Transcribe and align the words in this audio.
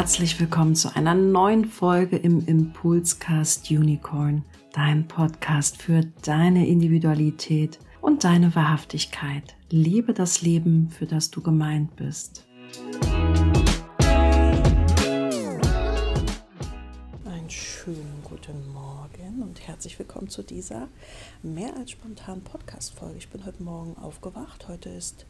herzlich 0.00 0.40
willkommen 0.40 0.74
zu 0.74 0.96
einer 0.96 1.14
neuen 1.14 1.66
Folge 1.66 2.16
im 2.16 2.46
Impulscast 2.46 3.70
Unicorn, 3.70 4.46
dein 4.72 5.06
Podcast 5.06 5.76
für 5.76 6.00
deine 6.22 6.66
Individualität 6.66 7.78
und 8.00 8.24
deine 8.24 8.54
Wahrhaftigkeit. 8.54 9.56
Liebe 9.68 10.14
das 10.14 10.40
Leben, 10.40 10.88
für 10.88 11.04
das 11.04 11.30
du 11.30 11.42
gemeint 11.42 11.96
bist. 11.96 12.46
Einen 17.26 17.50
schönen 17.50 18.22
guten 18.24 18.72
Morgen 18.72 19.42
und 19.42 19.68
herzlich 19.68 19.98
willkommen 19.98 20.30
zu 20.30 20.42
dieser 20.42 20.88
mehr 21.42 21.76
als 21.76 21.90
spontanen 21.90 22.42
Podcast-Folge. 22.42 23.18
Ich 23.18 23.28
bin 23.28 23.44
heute 23.44 23.62
Morgen 23.62 23.98
aufgewacht. 23.98 24.66
Heute 24.66 24.88
ist 24.88 25.26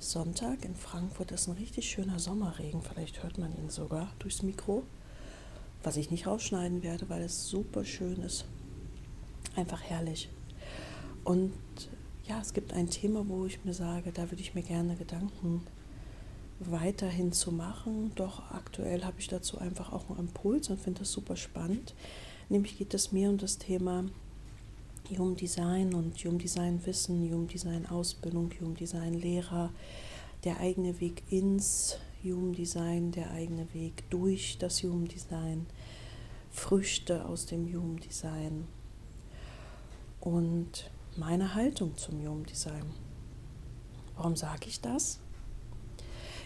Sonntag 0.00 0.64
in 0.64 0.76
Frankfurt 0.76 1.32
ist 1.32 1.48
ein 1.48 1.56
richtig 1.56 1.90
schöner 1.90 2.20
Sommerregen. 2.20 2.82
Vielleicht 2.82 3.22
hört 3.24 3.36
man 3.36 3.56
ihn 3.56 3.68
sogar 3.68 4.12
durchs 4.20 4.42
Mikro, 4.42 4.84
was 5.82 5.96
ich 5.96 6.12
nicht 6.12 6.26
rausschneiden 6.26 6.84
werde, 6.84 7.08
weil 7.08 7.22
es 7.22 7.48
super 7.48 7.84
schön 7.84 8.22
ist. 8.22 8.44
Einfach 9.56 9.82
herrlich. 9.82 10.28
Und 11.24 11.52
ja, 12.28 12.40
es 12.40 12.54
gibt 12.54 12.72
ein 12.74 12.88
Thema, 12.88 13.26
wo 13.26 13.44
ich 13.46 13.64
mir 13.64 13.74
sage, 13.74 14.12
da 14.12 14.30
würde 14.30 14.40
ich 14.40 14.54
mir 14.54 14.62
gerne 14.62 14.94
Gedanken 14.94 15.66
weiterhin 16.60 17.32
zu 17.32 17.50
machen. 17.50 18.12
Doch 18.14 18.52
aktuell 18.52 19.04
habe 19.04 19.18
ich 19.18 19.26
dazu 19.26 19.58
einfach 19.58 19.92
auch 19.92 20.10
einen 20.10 20.20
Impuls 20.20 20.70
und 20.70 20.80
finde 20.80 21.00
das 21.00 21.10
super 21.10 21.34
spannend. 21.34 21.94
Nämlich 22.48 22.78
geht 22.78 22.94
es 22.94 23.10
mir 23.10 23.30
um 23.30 23.38
das 23.38 23.58
Thema 23.58 24.04
Human 25.16 25.36
Design 25.36 25.94
und 25.94 26.16
Human 26.24 26.38
Design 26.38 26.80
Wissen, 26.84 27.30
Human 27.32 27.48
Design 27.48 27.86
Ausbildung, 27.86 28.50
Human 28.60 28.74
Design 28.74 29.14
Lehrer, 29.14 29.70
der 30.44 30.60
eigene 30.60 31.00
Weg 31.00 31.22
ins 31.30 31.96
Human 32.22 32.52
Design, 32.52 33.12
der 33.12 33.30
eigene 33.30 33.72
Weg 33.74 34.08
durch 34.10 34.58
das 34.58 34.82
Human 34.82 35.06
Design, 35.08 35.66
Früchte 36.50 37.24
aus 37.24 37.46
dem 37.46 37.66
Human 37.72 37.96
Design 37.96 38.66
und 40.20 40.90
meine 41.16 41.54
Haltung 41.54 41.96
zum 41.96 42.20
Human 42.20 42.44
Design. 42.44 42.84
Warum 44.16 44.36
sage 44.36 44.66
ich 44.66 44.80
das? 44.80 45.20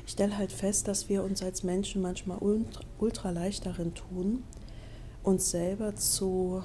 Ich 0.04 0.12
stelle 0.12 0.36
halt 0.36 0.52
fest, 0.52 0.88
dass 0.88 1.08
wir 1.08 1.22
uns 1.22 1.42
als 1.42 1.62
Menschen 1.62 2.02
manchmal 2.02 2.38
ultra, 2.38 2.82
ultra 2.98 3.30
leicht 3.30 3.66
darin 3.66 3.94
tun, 3.94 4.42
uns 5.22 5.50
selber 5.50 5.94
zu 5.94 6.62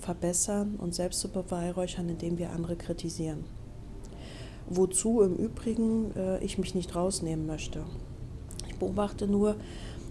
verbessern 0.00 0.76
und 0.76 0.94
selbst 0.94 1.20
zu 1.20 1.28
beweihräuchern, 1.28 2.08
indem 2.08 2.38
wir 2.38 2.50
andere 2.50 2.76
kritisieren. 2.76 3.44
Wozu 4.68 5.20
im 5.22 5.36
Übrigen 5.36 6.14
äh, 6.16 6.42
ich 6.44 6.58
mich 6.58 6.74
nicht 6.74 6.94
rausnehmen 6.94 7.46
möchte. 7.46 7.84
Ich 8.68 8.76
beobachte 8.76 9.26
nur, 9.26 9.56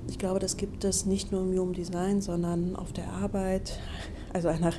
ich 0.08 0.17
glaube, 0.17 0.40
das 0.40 0.58
gibt 0.58 0.84
es 0.84 1.06
nicht 1.06 1.32
nur 1.32 1.42
im 1.42 1.58
Human 1.58 1.73
Design, 1.73 2.22
sondern 2.22 2.76
auf 2.76 2.94
der 2.94 3.12
Arbeit, 3.12 3.80
also 4.34 4.48
einer, 4.48 4.73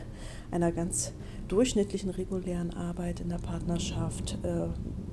einer 0.51 0.73
ganz 0.73 1.13
durchschnittlichen 1.49 2.11
regulären 2.11 2.73
Arbeit 2.75 3.21
in 3.21 3.29
der 3.29 3.39
Partnerschaft 3.39 4.39
äh, 4.43 4.67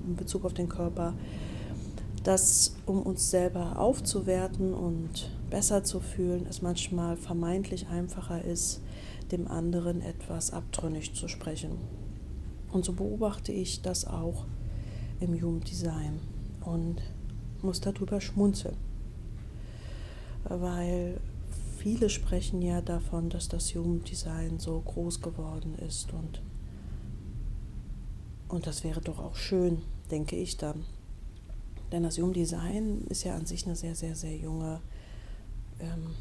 in 0.08 0.16
Bezug 0.16 0.46
auf 0.46 0.54
den 0.54 0.70
Körper, 0.70 1.14
dass 2.24 2.76
um 2.86 3.02
uns 3.02 3.30
selber 3.32 3.80
aufzuwerten 3.80 4.74
und 4.74 5.32
besser 5.50 5.84
zu 5.84 6.00
fühlen, 6.00 6.46
es 6.50 6.62
manchmal 6.62 7.18
vermeintlich 7.18 7.88
einfacher 7.88 8.44
ist, 8.44 8.82
dem 9.32 9.48
anderen 9.48 10.02
etwas 10.02 10.52
abtrünnig 10.52 11.14
zu 11.14 11.28
sprechen. 11.28 11.78
Und 12.72 12.86
so 12.86 12.94
beobachte 12.94 13.52
ich 13.52 13.82
das 13.82 14.06
auch 14.06 14.46
im 15.20 15.34
Jugenddesign 15.34 16.20
und 16.66 17.02
muss 17.62 17.82
darüber 17.82 18.22
schmunzeln. 18.22 18.76
Weil 20.44 21.20
viele 21.78 22.10
sprechen 22.10 22.62
ja 22.62 22.82
davon, 22.82 23.30
dass 23.30 23.48
das 23.48 23.74
Jugenddesign 23.74 24.60
so 24.60 24.80
groß 24.80 25.22
geworden 25.22 25.76
ist 25.88 26.14
und, 26.14 26.42
und 28.48 28.68
das 28.68 28.84
wäre 28.84 29.02
doch 29.02 29.20
auch 29.20 29.36
schön, 29.36 29.82
denke 30.12 30.36
ich 30.36 30.58
dann. 30.58 30.86
Denn 31.92 32.04
das 32.04 32.18
Jugenddesign 32.18 33.06
ist 33.10 33.24
ja 33.24 33.36
an 33.36 33.46
sich 33.46 33.66
eine 33.66 33.76
sehr, 33.76 33.96
sehr, 33.96 34.16
sehr 34.16 34.36
junge 34.36 34.82
ähm, 35.80 36.16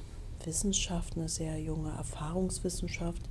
Wissenschaft, 0.45 1.17
eine 1.17 1.29
sehr 1.29 1.59
junge 1.61 1.91
Erfahrungswissenschaft, 1.91 3.23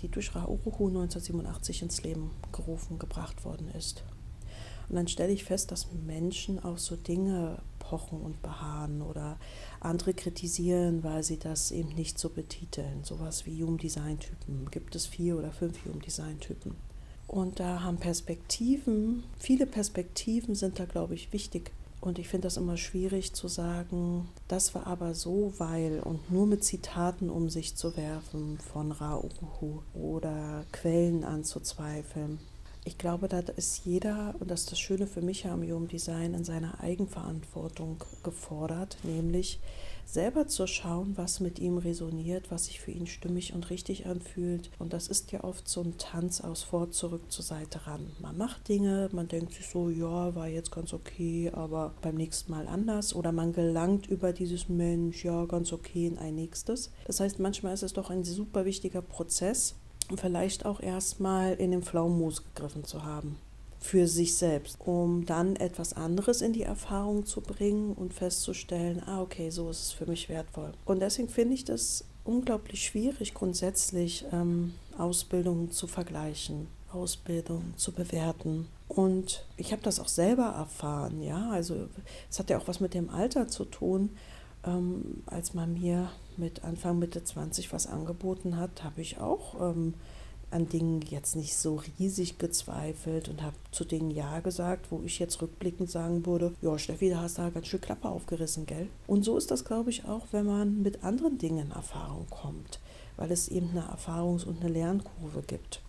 die 0.00 0.08
durch 0.08 0.34
Rauruhu 0.34 0.88
1987 0.88 1.82
ins 1.82 2.02
Leben 2.02 2.30
gerufen, 2.52 2.98
gebracht 2.98 3.44
worden 3.44 3.68
ist. 3.76 4.04
Und 4.88 4.96
dann 4.96 5.08
stelle 5.08 5.32
ich 5.32 5.44
fest, 5.44 5.70
dass 5.70 5.88
Menschen 5.92 6.62
auf 6.62 6.78
so 6.78 6.96
Dinge 6.96 7.58
pochen 7.78 8.20
und 8.20 8.42
beharren 8.42 9.02
oder 9.02 9.38
andere 9.80 10.14
kritisieren, 10.14 11.02
weil 11.02 11.22
sie 11.22 11.38
das 11.38 11.70
eben 11.70 11.90
nicht 11.90 12.18
so 12.18 12.28
betiteln. 12.28 13.02
Sowas 13.02 13.46
wie 13.46 13.62
Human 13.62 13.78
Design 13.78 14.18
Typen. 14.18 14.70
Gibt 14.70 14.94
es 14.94 15.06
vier 15.06 15.38
oder 15.38 15.52
fünf 15.52 15.84
Human 15.84 16.00
Design 16.00 16.38
Typen? 16.40 16.76
Und 17.26 17.60
da 17.60 17.82
haben 17.82 17.96
Perspektiven, 17.96 19.24
viele 19.38 19.66
Perspektiven 19.66 20.54
sind 20.54 20.78
da, 20.78 20.84
glaube 20.84 21.14
ich, 21.14 21.32
wichtig 21.32 21.72
und 22.04 22.18
ich 22.18 22.28
finde 22.28 22.46
das 22.46 22.58
immer 22.58 22.76
schwierig 22.76 23.32
zu 23.32 23.48
sagen, 23.48 24.28
das 24.46 24.74
war 24.74 24.86
aber 24.86 25.14
so, 25.14 25.54
weil 25.56 26.00
und 26.00 26.30
nur 26.30 26.46
mit 26.46 26.62
Zitaten 26.62 27.30
um 27.30 27.48
sich 27.48 27.76
zu 27.76 27.96
werfen 27.96 28.58
von 28.58 28.92
Rauhu 28.92 29.80
oder 29.94 30.66
Quellen 30.70 31.24
anzuzweifeln. 31.24 32.40
Ich 32.84 32.98
glaube, 32.98 33.28
da 33.28 33.38
ist 33.38 33.86
jeder, 33.86 34.34
und 34.38 34.50
das 34.50 34.60
ist 34.60 34.72
das 34.72 34.80
Schöne 34.80 35.06
für 35.06 35.22
mich 35.22 35.46
am 35.46 35.62
Human 35.62 35.88
Design, 35.88 36.34
in 36.34 36.44
seiner 36.44 36.78
Eigenverantwortung 36.80 38.04
gefordert, 38.22 38.98
nämlich 39.02 39.58
selber 40.06 40.46
zu 40.46 40.66
schauen, 40.66 41.16
was 41.16 41.40
mit 41.40 41.58
ihm 41.58 41.78
resoniert, 41.78 42.50
was 42.50 42.66
sich 42.66 42.80
für 42.80 42.90
ihn 42.90 43.06
stimmig 43.06 43.54
und 43.54 43.70
richtig 43.70 44.06
anfühlt. 44.06 44.70
Und 44.78 44.92
das 44.92 45.08
ist 45.08 45.32
ja 45.32 45.44
oft 45.44 45.68
so 45.68 45.82
ein 45.82 45.98
Tanz 45.98 46.40
aus 46.40 46.62
vor, 46.62 46.90
zurück, 46.90 47.30
zur 47.30 47.44
Seite 47.44 47.86
ran. 47.86 48.12
Man 48.20 48.36
macht 48.36 48.68
Dinge, 48.68 49.08
man 49.12 49.28
denkt 49.28 49.52
sich 49.52 49.68
so, 49.68 49.88
ja, 49.90 50.34
war 50.34 50.48
jetzt 50.48 50.70
ganz 50.70 50.92
okay, 50.92 51.50
aber 51.52 51.94
beim 52.02 52.14
nächsten 52.14 52.50
Mal 52.50 52.68
anders. 52.68 53.14
Oder 53.14 53.32
man 53.32 53.52
gelangt 53.52 54.06
über 54.06 54.32
dieses 54.32 54.68
Mensch, 54.68 55.24
ja, 55.24 55.44
ganz 55.46 55.72
okay 55.72 56.06
in 56.06 56.18
ein 56.18 56.34
nächstes. 56.34 56.90
Das 57.06 57.20
heißt, 57.20 57.38
manchmal 57.38 57.74
ist 57.74 57.82
es 57.82 57.92
doch 57.92 58.10
ein 58.10 58.24
super 58.24 58.64
wichtiger 58.64 59.02
Prozess, 59.02 59.74
vielleicht 60.16 60.66
auch 60.66 60.80
erstmal 60.80 61.54
in 61.54 61.70
den 61.70 61.82
Pflaumenmus 61.82 62.44
gegriffen 62.44 62.84
zu 62.84 63.04
haben 63.04 63.38
für 63.84 64.08
sich 64.08 64.34
selbst, 64.34 64.78
um 64.80 65.26
dann 65.26 65.56
etwas 65.56 65.92
anderes 65.92 66.40
in 66.40 66.54
die 66.54 66.62
Erfahrung 66.62 67.26
zu 67.26 67.42
bringen 67.42 67.92
und 67.92 68.14
festzustellen, 68.14 69.02
ah, 69.04 69.20
okay, 69.20 69.50
so 69.50 69.68
ist 69.68 69.82
es 69.82 69.92
für 69.92 70.06
mich 70.06 70.30
wertvoll. 70.30 70.72
Und 70.86 71.00
deswegen 71.00 71.28
finde 71.28 71.52
ich 71.52 71.66
das 71.66 72.06
unglaublich 72.24 72.82
schwierig, 72.82 73.34
grundsätzlich 73.34 74.24
ähm, 74.32 74.72
Ausbildungen 74.96 75.70
zu 75.70 75.86
vergleichen, 75.86 76.68
Ausbildung 76.92 77.74
zu 77.76 77.92
bewerten. 77.92 78.68
Und 78.88 79.44
ich 79.58 79.70
habe 79.72 79.82
das 79.82 80.00
auch 80.00 80.08
selber 80.08 80.46
erfahren, 80.46 81.22
ja, 81.22 81.50
also 81.50 81.86
es 82.30 82.38
hat 82.38 82.48
ja 82.48 82.56
auch 82.56 82.66
was 82.66 82.80
mit 82.80 82.94
dem 82.94 83.10
Alter 83.10 83.48
zu 83.48 83.66
tun. 83.66 84.16
Ähm, 84.64 85.22
als 85.26 85.52
man 85.52 85.74
mir 85.74 86.08
mit 86.38 86.64
Anfang, 86.64 86.98
Mitte 86.98 87.22
20 87.22 87.70
was 87.74 87.86
angeboten 87.86 88.56
hat, 88.56 88.82
habe 88.82 89.02
ich 89.02 89.18
auch 89.18 89.60
ähm, 89.60 89.92
an 90.54 90.68
Dingen 90.68 91.02
jetzt 91.02 91.34
nicht 91.34 91.56
so 91.56 91.80
riesig 91.98 92.38
gezweifelt 92.38 93.28
und 93.28 93.42
habe 93.42 93.56
zu 93.72 93.84
Dingen 93.84 94.12
Ja 94.12 94.38
gesagt, 94.38 94.86
wo 94.90 95.02
ich 95.04 95.18
jetzt 95.18 95.42
rückblickend 95.42 95.90
sagen 95.90 96.24
würde, 96.26 96.54
ja, 96.62 96.78
Steffi, 96.78 97.10
da 97.10 97.22
hast 97.22 97.38
du 97.38 97.42
da 97.42 97.50
ganz 97.50 97.66
schön 97.66 97.80
Klappe 97.80 98.08
aufgerissen, 98.08 98.64
gell? 98.64 98.88
Und 99.08 99.24
so 99.24 99.36
ist 99.36 99.50
das, 99.50 99.64
glaube 99.64 99.90
ich, 99.90 100.04
auch, 100.04 100.26
wenn 100.30 100.46
man 100.46 100.80
mit 100.80 101.02
anderen 101.02 101.38
Dingen 101.38 101.66
in 101.66 101.72
Erfahrung 101.72 102.26
kommt, 102.30 102.78
weil 103.16 103.32
es 103.32 103.48
eben 103.48 103.70
eine 103.70 103.82
Erfahrungs- 103.82 104.44
und 104.44 104.60
eine 104.60 104.72
Lernkurve 104.72 105.42
gibt. 105.44 105.82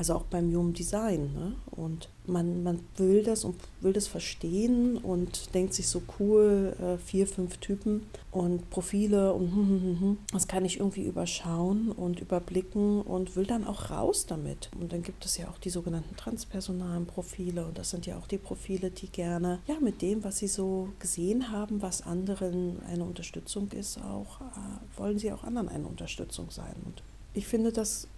Also 0.00 0.14
auch 0.14 0.22
beim 0.22 0.50
Human 0.50 0.72
Design. 0.72 1.34
Ne? 1.34 1.52
Und 1.72 2.08
man, 2.24 2.62
man 2.62 2.80
will 2.96 3.22
das 3.22 3.44
und 3.44 3.56
will 3.82 3.92
das 3.92 4.06
verstehen 4.06 4.96
und 4.96 5.52
denkt 5.52 5.74
sich 5.74 5.88
so 5.88 6.00
cool, 6.18 6.74
äh, 6.80 6.96
vier, 6.96 7.26
fünf 7.26 7.58
Typen 7.58 8.06
und 8.30 8.70
Profile 8.70 9.34
und 9.34 9.50
hm, 9.50 9.68
hm, 9.68 9.82
hm, 9.82 10.00
hm, 10.00 10.18
das 10.32 10.48
kann 10.48 10.64
ich 10.64 10.78
irgendwie 10.78 11.02
überschauen 11.02 11.92
und 11.92 12.18
überblicken 12.18 13.02
und 13.02 13.36
will 13.36 13.44
dann 13.44 13.66
auch 13.66 13.90
raus 13.90 14.24
damit. 14.24 14.70
Und 14.80 14.90
dann 14.90 15.02
gibt 15.02 15.26
es 15.26 15.36
ja 15.36 15.50
auch 15.50 15.58
die 15.58 15.68
sogenannten 15.68 16.16
transpersonalen 16.16 17.04
Profile 17.04 17.66
und 17.66 17.76
das 17.76 17.90
sind 17.90 18.06
ja 18.06 18.16
auch 18.16 18.26
die 18.26 18.38
Profile, 18.38 18.90
die 18.90 19.08
gerne 19.08 19.58
ja 19.66 19.74
mit 19.80 20.00
dem, 20.00 20.24
was 20.24 20.38
sie 20.38 20.48
so 20.48 20.88
gesehen 20.98 21.52
haben, 21.52 21.82
was 21.82 22.06
anderen 22.06 22.78
eine 22.90 23.04
Unterstützung 23.04 23.68
ist, 23.72 23.98
auch 23.98 24.40
äh, 24.40 24.98
wollen 24.98 25.18
sie 25.18 25.30
auch 25.30 25.44
anderen 25.44 25.68
eine 25.68 25.86
Unterstützung 25.86 26.50
sein. 26.50 26.74
Und 26.86 27.02
ich 27.34 27.46
finde 27.46 27.70
das 27.70 28.08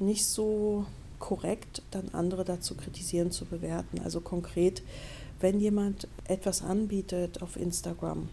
nicht 0.00 0.26
so 0.26 0.86
korrekt, 1.20 1.82
dann 1.92 2.08
andere 2.12 2.44
dazu 2.44 2.74
kritisieren, 2.74 3.30
zu 3.30 3.44
bewerten. 3.44 4.00
Also 4.02 4.20
konkret, 4.20 4.82
wenn 5.38 5.60
jemand 5.60 6.08
etwas 6.24 6.62
anbietet 6.62 7.42
auf 7.42 7.56
Instagram, 7.56 8.28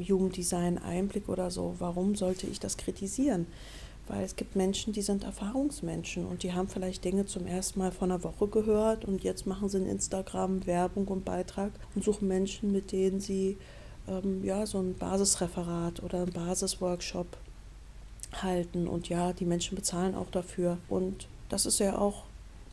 Jugenddesign, 0.00 0.78
Einblick 0.78 1.28
oder 1.28 1.50
so, 1.50 1.76
warum 1.78 2.14
sollte 2.14 2.46
ich 2.46 2.60
das 2.60 2.76
kritisieren? 2.76 3.46
Weil 4.06 4.22
es 4.22 4.36
gibt 4.36 4.54
Menschen, 4.54 4.92
die 4.92 5.00
sind 5.00 5.24
Erfahrungsmenschen 5.24 6.26
und 6.26 6.42
die 6.42 6.52
haben 6.52 6.68
vielleicht 6.68 7.04
Dinge 7.04 7.24
zum 7.24 7.46
ersten 7.46 7.78
Mal 7.78 7.90
vor 7.90 8.06
einer 8.06 8.22
Woche 8.22 8.48
gehört 8.48 9.06
und 9.06 9.24
jetzt 9.24 9.46
machen 9.46 9.70
sie 9.70 9.78
in 9.78 9.86
Instagram 9.86 10.66
Werbung 10.66 11.06
und 11.08 11.24
Beitrag 11.24 11.72
und 11.94 12.04
suchen 12.04 12.28
Menschen, 12.28 12.70
mit 12.70 12.92
denen 12.92 13.20
sie 13.20 13.56
ähm, 14.06 14.44
ja, 14.44 14.66
so 14.66 14.78
ein 14.78 14.94
Basisreferat 14.94 16.02
oder 16.02 16.22
ein 16.22 16.32
Basisworkshop 16.32 17.38
halten. 18.42 18.86
Und 18.86 19.08
ja, 19.08 19.32
die 19.32 19.46
Menschen 19.46 19.76
bezahlen 19.76 20.14
auch 20.14 20.30
dafür. 20.30 20.78
Und 20.88 21.26
das 21.48 21.66
ist 21.66 21.78
ja 21.78 21.98
auch 21.98 22.24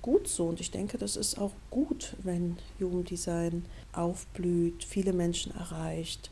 gut 0.01 0.27
so. 0.27 0.47
Und 0.47 0.59
ich 0.59 0.71
denke, 0.71 0.97
das 0.97 1.15
ist 1.15 1.38
auch 1.38 1.51
gut, 1.69 2.15
wenn 2.23 2.57
Jugenddesign 2.79 3.65
aufblüht, 3.94 4.83
viele 4.83 5.13
Menschen 5.13 5.53
erreicht. 5.56 6.31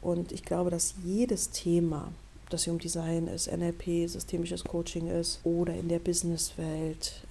Und 0.00 0.32
ich 0.32 0.44
glaube, 0.44 0.70
dass 0.70 0.94
jedes 1.04 1.50
Thema, 1.50 2.12
das 2.48 2.66
Human 2.66 2.78
Design 2.78 3.28
ist, 3.28 3.52
NLP, 3.52 4.08
systemisches 4.08 4.64
Coaching 4.64 5.06
ist 5.08 5.40
oder 5.44 5.74
in 5.74 5.88
der 5.88 6.00
Businesswelt, 6.00 7.22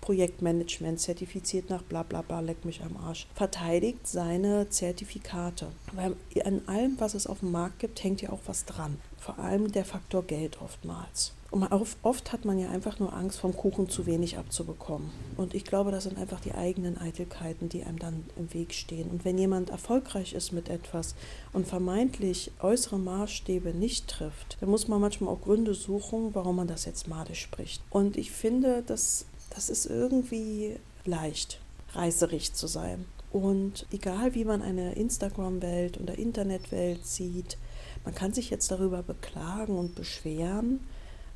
Projektmanagement, 0.00 1.00
zertifiziert 1.00 1.68
nach 1.68 1.82
bla 1.82 2.02
bla 2.02 2.22
bla, 2.22 2.40
leck 2.40 2.64
mich 2.64 2.82
am 2.82 2.96
Arsch, 2.96 3.26
verteidigt 3.34 4.06
seine 4.06 4.70
Zertifikate. 4.70 5.66
Weil 5.92 6.16
an 6.44 6.62
allem, 6.66 6.94
was 6.98 7.14
es 7.14 7.26
auf 7.26 7.40
dem 7.40 7.50
Markt 7.50 7.80
gibt, 7.80 8.02
hängt 8.02 8.22
ja 8.22 8.30
auch 8.30 8.40
was 8.46 8.64
dran. 8.64 8.96
Vor 9.24 9.38
allem 9.38 9.72
der 9.72 9.86
Faktor 9.86 10.22
Geld 10.22 10.60
oftmals. 10.60 11.32
Und 11.50 11.66
oft 12.02 12.30
hat 12.30 12.44
man 12.44 12.58
ja 12.58 12.68
einfach 12.68 12.98
nur 12.98 13.14
Angst, 13.14 13.38
vom 13.38 13.56
Kuchen 13.56 13.88
zu 13.88 14.04
wenig 14.04 14.36
abzubekommen. 14.36 15.10
Und 15.38 15.54
ich 15.54 15.64
glaube, 15.64 15.90
das 15.90 16.04
sind 16.04 16.18
einfach 16.18 16.40
die 16.40 16.52
eigenen 16.52 16.98
Eitelkeiten, 16.98 17.70
die 17.70 17.84
einem 17.84 17.98
dann 17.98 18.24
im 18.36 18.52
Weg 18.52 18.74
stehen. 18.74 19.08
Und 19.08 19.24
wenn 19.24 19.38
jemand 19.38 19.70
erfolgreich 19.70 20.34
ist 20.34 20.52
mit 20.52 20.68
etwas 20.68 21.14
und 21.54 21.66
vermeintlich 21.66 22.50
äußere 22.60 22.98
Maßstäbe 22.98 23.72
nicht 23.72 24.08
trifft, 24.08 24.58
dann 24.60 24.68
muss 24.68 24.88
man 24.88 25.00
manchmal 25.00 25.32
auch 25.32 25.40
Gründe 25.40 25.72
suchen, 25.72 26.34
warum 26.34 26.56
man 26.56 26.68
das 26.68 26.84
jetzt 26.84 27.08
madisch 27.08 27.40
spricht. 27.40 27.80
Und 27.88 28.18
ich 28.18 28.30
finde, 28.30 28.82
das, 28.86 29.24
das 29.48 29.70
ist 29.70 29.86
irgendwie 29.86 30.76
leicht, 31.06 31.60
reißerig 31.94 32.52
zu 32.52 32.66
sein. 32.66 33.06
Und 33.32 33.86
egal 33.90 34.34
wie 34.34 34.44
man 34.44 34.60
eine 34.60 34.92
Instagram-Welt 34.96 35.98
oder 35.98 36.18
Internetwelt 36.18 37.06
sieht, 37.06 37.56
man 38.04 38.14
kann 38.14 38.32
sich 38.32 38.50
jetzt 38.50 38.70
darüber 38.70 39.02
beklagen 39.02 39.78
und 39.78 39.94
beschweren, 39.94 40.80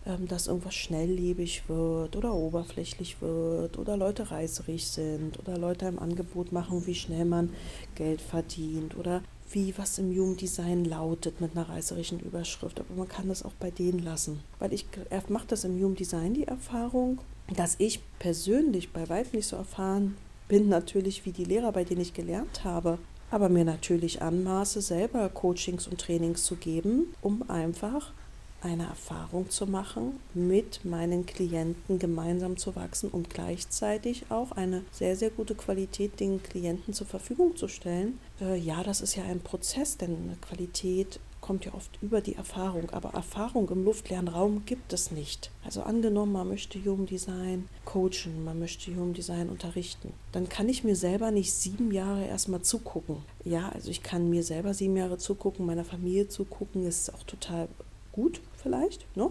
ähm, 0.07 0.29
dass 0.29 0.47
irgendwas 0.47 0.75
schnelllebig 0.75 1.69
wird 1.69 2.17
oder 2.17 2.35
oberflächlich 2.35 3.21
wird 3.21 3.79
oder 3.79 3.97
Leute 3.97 4.31
reißerig 4.31 4.87
sind 4.87 5.39
oder 5.39 5.59
Leute 5.59 5.87
im 5.87 5.99
Angebot 5.99 6.53
machen, 6.53 6.87
wie 6.87 6.95
schnell 6.95 7.25
man 7.25 7.51
Geld 7.95 8.21
verdient 8.21 8.97
oder 8.97 9.23
wie 9.51 9.77
was 9.79 9.99
im 9.99 10.13
Jugenddesign 10.13 10.85
lautet 10.85 11.41
mit 11.41 11.57
einer 11.57 11.69
reißerischen 11.69 12.21
Überschrift. 12.21 12.81
Aber 12.81 12.95
man 12.95 13.09
kann 13.09 13.29
das 13.29 13.43
auch 13.43 13.55
bei 13.59 13.71
denen 13.71 14.01
lassen. 14.01 14.41
Weil 14.59 14.73
ich 14.73 14.87
mache 15.29 15.47
das 15.49 15.65
im 15.65 15.79
Jugenddesign 15.79 16.35
die 16.35 16.47
Erfahrung, 16.47 17.19
dass 17.57 17.77
ich 17.79 18.01
persönlich 18.19 18.93
bei 18.93 19.09
weitem 19.09 19.37
nicht 19.37 19.49
so 19.49 19.57
erfahren 19.57 20.17
bin, 20.49 20.69
natürlich 20.69 21.25
wie 21.25 21.33
die 21.33 21.45
Lehrer, 21.45 21.73
bei 21.73 21.85
denen 21.85 22.03
ich 22.03 22.15
gelernt 22.15 22.65
habe, 22.65 22.99
aber 23.31 23.49
mir 23.49 23.65
natürlich 23.65 24.23
anmaße, 24.23 24.81
selber 24.81 25.29
Coachings 25.29 25.87
und 25.87 26.01
Trainings 26.01 26.45
zu 26.45 26.57
geben, 26.57 27.15
um 27.21 27.49
einfach 27.49 28.13
eine 28.61 28.87
Erfahrung 28.87 29.51
zu 29.51 29.67
machen, 29.67 30.19
mit 30.35 30.85
meinen 30.85 31.27
Klienten 31.27 31.99
gemeinsam 31.99 32.57
zu 32.57 32.75
wachsen 32.75 33.09
und 33.09 33.31
gleichzeitig 33.31 34.31
auch 34.31 34.53
eine 34.53 34.83
sehr, 34.91 35.17
sehr 35.17 35.31
gute 35.31 35.55
Qualität 35.55 36.19
den 36.19 36.43
Klienten 36.43 36.93
zur 36.93 37.07
Verfügung 37.07 37.57
zu 37.57 37.69
stellen. 37.69 38.19
Äh, 38.41 38.59
ja, 38.59 38.83
das 38.83 39.01
ist 39.01 39.15
ja 39.15 39.23
ein 39.25 39.41
Prozess, 39.41 39.97
denn 39.97 40.37
Qualität 40.41 41.21
kommt 41.49 41.65
ja 41.65 41.73
oft 41.73 41.99
über 42.03 42.21
die 42.21 42.35
Erfahrung, 42.35 42.91
aber 42.91 43.15
Erfahrung 43.15 43.71
im 43.71 43.83
luftleeren 43.83 44.29
Raum 44.29 44.67
gibt 44.67 44.93
es 44.93 45.11
nicht. 45.11 45.51
Also 45.65 45.81
angenommen, 45.81 46.33
man 46.33 46.47
möchte 46.47 46.79
Human 46.85 47.07
Design 47.07 47.71
coachen, 47.87 48.45
man 48.45 48.59
möchte 48.59 48.95
Human 48.95 49.15
Design 49.15 49.49
unterrichten, 49.49 50.13
dann 50.33 50.51
kann 50.51 50.69
ich 50.69 50.85
mir 50.85 50.95
selber 50.95 51.31
nicht 51.31 51.55
sieben 51.55 51.91
Jahre 51.91 52.27
erstmal 52.27 52.61
zugucken. 52.61 53.23
Ja, 53.45 53.71
also 53.71 53.91
ich 53.91 54.03
kann 54.03 54.29
mir 54.29 54.43
selber 54.43 54.75
sieben 54.75 54.95
Jahre 54.99 55.17
zugucken, 55.17 55.65
meiner 55.65 55.87
Familie 55.87 56.29
zugucken, 56.29 56.87
ist 56.87 57.15
auch 57.15 57.23
total 57.23 57.69
gut 58.13 58.43
vielleicht. 58.59 59.07
Ne? 59.17 59.31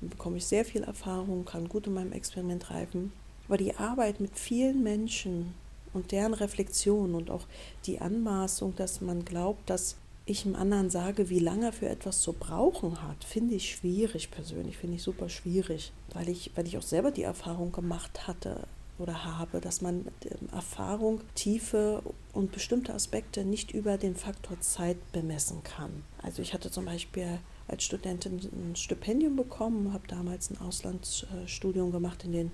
Dann 0.00 0.08
bekomme 0.08 0.38
ich 0.38 0.46
sehr 0.46 0.64
viel 0.64 0.84
Erfahrung, 0.84 1.44
kann 1.44 1.68
gut 1.68 1.86
in 1.86 1.92
meinem 1.92 2.12
Experiment 2.12 2.70
reifen. 2.70 3.12
Aber 3.48 3.58
die 3.58 3.76
Arbeit 3.76 4.18
mit 4.18 4.38
vielen 4.38 4.82
Menschen 4.82 5.52
und 5.92 6.10
deren 6.10 6.32
Reflexion 6.32 7.14
und 7.14 7.28
auch 7.28 7.44
die 7.84 7.98
Anmaßung, 7.98 8.76
dass 8.76 9.02
man 9.02 9.26
glaubt, 9.26 9.68
dass 9.68 9.96
ich 10.30 10.42
dem 10.42 10.54
anderen 10.54 10.90
sage, 10.90 11.28
wie 11.28 11.38
lange 11.38 11.66
er 11.66 11.72
für 11.72 11.88
etwas 11.88 12.20
zu 12.20 12.32
brauchen 12.32 13.02
hat, 13.02 13.24
finde 13.24 13.54
ich 13.54 13.70
schwierig 13.70 14.30
persönlich, 14.30 14.76
finde 14.76 14.96
ich 14.96 15.02
super 15.02 15.28
schwierig, 15.28 15.92
weil 16.14 16.28
ich, 16.28 16.50
weil 16.54 16.66
ich 16.66 16.78
auch 16.78 16.82
selber 16.82 17.10
die 17.10 17.22
Erfahrung 17.22 17.72
gemacht 17.72 18.26
hatte 18.26 18.66
oder 18.98 19.24
habe, 19.24 19.60
dass 19.60 19.80
man 19.80 20.06
ähm, 20.24 20.48
Erfahrung, 20.52 21.22
Tiefe 21.34 22.02
und 22.32 22.52
bestimmte 22.52 22.94
Aspekte 22.94 23.44
nicht 23.44 23.72
über 23.72 23.96
den 23.96 24.14
Faktor 24.14 24.60
Zeit 24.60 24.98
bemessen 25.12 25.62
kann. 25.64 26.04
Also 26.22 26.42
ich 26.42 26.52
hatte 26.52 26.70
zum 26.70 26.84
Beispiel 26.84 27.38
als 27.66 27.84
Studentin 27.84 28.40
ein 28.52 28.76
Stipendium 28.76 29.36
bekommen, 29.36 29.92
habe 29.92 30.06
damals 30.06 30.50
ein 30.50 30.60
Auslandsstudium 30.60 31.92
gemacht 31.92 32.24
in 32.24 32.32
den 32.32 32.50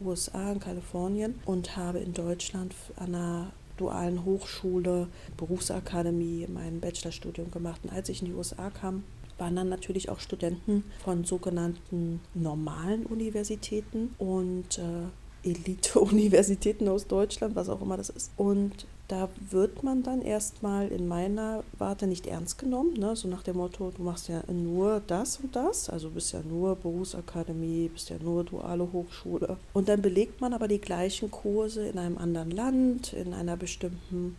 USA, 0.00 0.52
in 0.52 0.60
Kalifornien 0.60 1.38
und 1.44 1.76
habe 1.76 2.00
in 2.00 2.12
Deutschland 2.12 2.74
an 2.96 3.14
einer 3.14 3.52
dualen 3.76 4.24
Hochschule, 4.24 5.08
Berufsakademie 5.36 6.46
mein 6.52 6.80
Bachelorstudium 6.80 7.50
gemacht. 7.50 7.80
Und 7.84 7.92
als 7.92 8.08
ich 8.08 8.20
in 8.20 8.26
die 8.26 8.34
USA 8.34 8.70
kam, 8.70 9.04
waren 9.38 9.56
dann 9.56 9.68
natürlich 9.68 10.08
auch 10.08 10.20
Studenten 10.20 10.84
von 11.02 11.24
sogenannten 11.24 12.20
normalen 12.34 13.06
Universitäten 13.06 14.14
und 14.18 14.78
äh, 14.78 15.48
Elite-Universitäten 15.48 16.88
aus 16.88 17.06
Deutschland, 17.06 17.56
was 17.56 17.68
auch 17.68 17.82
immer 17.82 17.96
das 17.96 18.10
ist. 18.10 18.30
Und 18.36 18.86
da 19.08 19.28
wird 19.50 19.82
man 19.82 20.02
dann 20.02 20.22
erstmal 20.22 20.88
in 20.88 21.06
meiner 21.06 21.62
Warte 21.78 22.06
nicht 22.06 22.26
ernst 22.26 22.58
genommen, 22.58 22.94
ne? 22.94 23.14
so 23.16 23.28
nach 23.28 23.42
dem 23.42 23.56
Motto, 23.56 23.92
du 23.94 24.02
machst 24.02 24.28
ja 24.28 24.42
nur 24.50 25.02
das 25.06 25.38
und 25.38 25.54
das, 25.54 25.90
also 25.90 26.10
bist 26.10 26.32
ja 26.32 26.40
nur 26.42 26.76
Berufsakademie, 26.76 27.88
bist 27.88 28.08
ja 28.08 28.16
nur 28.22 28.44
duale 28.44 28.90
Hochschule. 28.92 29.58
Und 29.74 29.88
dann 29.88 30.00
belegt 30.00 30.40
man 30.40 30.54
aber 30.54 30.68
die 30.68 30.80
gleichen 30.80 31.30
Kurse 31.30 31.86
in 31.86 31.98
einem 31.98 32.16
anderen 32.16 32.50
Land, 32.50 33.12
in 33.12 33.34
einer 33.34 33.56
bestimmten, 33.56 34.36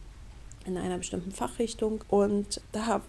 in 0.65 0.77
einer 0.77 0.97
bestimmten 0.97 1.31
Fachrichtung. 1.31 2.03
Und 2.09 2.59
da 2.71 3.01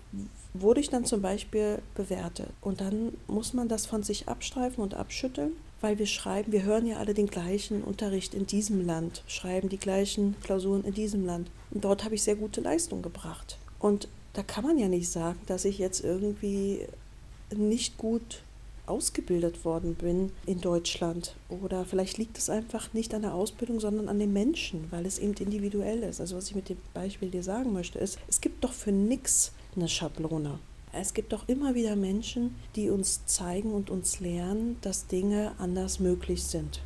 wurde 0.60 0.80
ich 0.80 0.90
dann 0.90 1.04
zum 1.04 1.22
Beispiel 1.22 1.78
bewertet. 1.94 2.48
Und 2.60 2.80
dann 2.80 3.12
muss 3.26 3.52
man 3.54 3.68
das 3.68 3.86
von 3.86 4.02
sich 4.02 4.28
abstreifen 4.28 4.82
und 4.82 4.94
abschütteln 4.94 5.52
weil 5.80 5.98
wir 5.98 6.06
schreiben, 6.06 6.52
wir 6.52 6.62
hören 6.62 6.86
ja 6.86 6.96
alle 6.96 7.14
den 7.14 7.26
gleichen 7.26 7.82
Unterricht 7.82 8.34
in 8.34 8.46
diesem 8.46 8.86
Land, 8.86 9.22
schreiben 9.26 9.68
die 9.68 9.78
gleichen 9.78 10.34
Klausuren 10.42 10.84
in 10.84 10.94
diesem 10.94 11.24
Land. 11.24 11.50
Und 11.70 11.84
dort 11.84 12.04
habe 12.04 12.14
ich 12.14 12.22
sehr 12.22 12.36
gute 12.36 12.60
Leistung 12.60 13.02
gebracht. 13.02 13.58
Und 13.78 14.08
da 14.32 14.42
kann 14.42 14.64
man 14.64 14.78
ja 14.78 14.88
nicht 14.88 15.10
sagen, 15.10 15.38
dass 15.46 15.64
ich 15.64 15.78
jetzt 15.78 16.02
irgendwie 16.02 16.80
nicht 17.54 17.98
gut 17.98 18.42
ausgebildet 18.86 19.64
worden 19.64 19.96
bin 19.96 20.32
in 20.46 20.60
Deutschland. 20.60 21.34
Oder 21.48 21.84
vielleicht 21.84 22.18
liegt 22.18 22.38
es 22.38 22.48
einfach 22.48 22.92
nicht 22.92 23.14
an 23.14 23.22
der 23.22 23.34
Ausbildung, 23.34 23.80
sondern 23.80 24.08
an 24.08 24.18
den 24.18 24.32
Menschen, 24.32 24.86
weil 24.90 25.06
es 25.06 25.18
eben 25.18 25.34
individuell 25.34 26.02
ist. 26.04 26.20
Also 26.20 26.36
was 26.36 26.48
ich 26.48 26.54
mit 26.54 26.68
dem 26.68 26.78
Beispiel 26.94 27.30
dir 27.30 27.42
sagen 27.42 27.72
möchte, 27.72 27.98
ist, 27.98 28.18
es 28.28 28.40
gibt 28.40 28.62
doch 28.62 28.72
für 28.72 28.92
nichts 28.92 29.52
eine 29.76 29.88
Schablone. 29.88 30.58
Es 30.92 31.12
gibt 31.12 31.32
doch 31.32 31.48
immer 31.48 31.74
wieder 31.74 31.94
Menschen, 31.94 32.54
die 32.74 32.90
uns 32.90 33.26
zeigen 33.26 33.72
und 33.72 33.90
uns 33.90 34.20
lernen, 34.20 34.76
dass 34.80 35.06
Dinge 35.06 35.52
anders 35.58 36.00
möglich 36.00 36.42
sind 36.44 36.80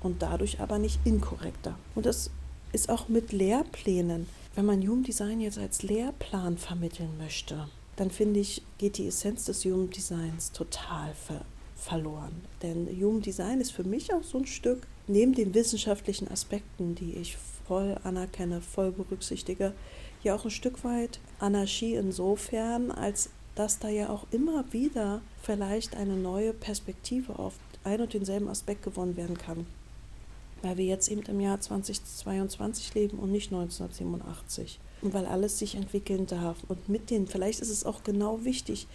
und 0.00 0.22
dadurch 0.22 0.60
aber 0.60 0.78
nicht 0.78 0.98
inkorrekter. 1.04 1.78
Und 1.94 2.06
das 2.06 2.30
ist 2.72 2.88
auch 2.88 3.08
mit 3.08 3.32
Lehrplänen. 3.32 4.26
Wenn 4.54 4.66
man 4.66 4.82
Human 4.82 5.04
Design 5.04 5.40
jetzt 5.40 5.58
als 5.58 5.82
Lehrplan 5.82 6.58
vermitteln 6.58 7.16
möchte, 7.18 7.68
dann 7.96 8.10
finde 8.10 8.40
ich, 8.40 8.62
geht 8.78 8.98
die 8.98 9.06
Essenz 9.06 9.44
des 9.44 9.64
Human 9.64 9.90
Designs 9.90 10.52
total 10.52 11.14
ver 11.14 11.42
verloren. 11.76 12.42
Denn 12.62 12.86
Human 13.00 13.22
Design 13.22 13.60
ist 13.60 13.72
für 13.72 13.82
mich 13.82 14.14
auch 14.14 14.22
so 14.22 14.38
ein 14.38 14.46
Stück, 14.46 14.86
neben 15.08 15.34
den 15.34 15.52
wissenschaftlichen 15.52 16.30
Aspekten, 16.30 16.94
die 16.94 17.14
ich 17.14 17.36
voll 17.66 17.98
anerkenne, 18.04 18.60
voll 18.60 18.92
berücksichtige, 18.92 19.72
ja 20.24 20.34
auch 20.34 20.44
ein 20.44 20.50
Stück 20.50 20.84
weit 20.84 21.20
Anarchie 21.38 21.94
insofern, 21.94 22.90
als 22.90 23.30
dass 23.54 23.78
da 23.78 23.88
ja 23.88 24.08
auch 24.08 24.26
immer 24.30 24.64
wieder 24.72 25.20
vielleicht 25.42 25.96
eine 25.96 26.14
neue 26.16 26.52
Perspektive 26.52 27.38
auf 27.38 27.54
ein 27.84 28.00
und 28.00 28.14
denselben 28.14 28.48
Aspekt 28.48 28.82
gewonnen 28.82 29.16
werden 29.16 29.36
kann. 29.36 29.66
Weil 30.62 30.76
wir 30.76 30.84
jetzt 30.84 31.08
eben 31.08 31.22
im 31.22 31.40
Jahr 31.40 31.60
2022 31.60 32.94
leben 32.94 33.18
und 33.18 33.32
nicht 33.32 33.52
1987. 33.52 34.78
Und 35.02 35.12
weil 35.12 35.26
alles 35.26 35.58
sich 35.58 35.74
entwickeln 35.74 36.26
darf. 36.26 36.58
Und 36.68 36.88
mit 36.88 37.10
denen, 37.10 37.26
vielleicht 37.26 37.60
ist 37.60 37.70
es 37.70 37.84
auch 37.84 38.04
genau 38.04 38.44
wichtig, 38.44 38.86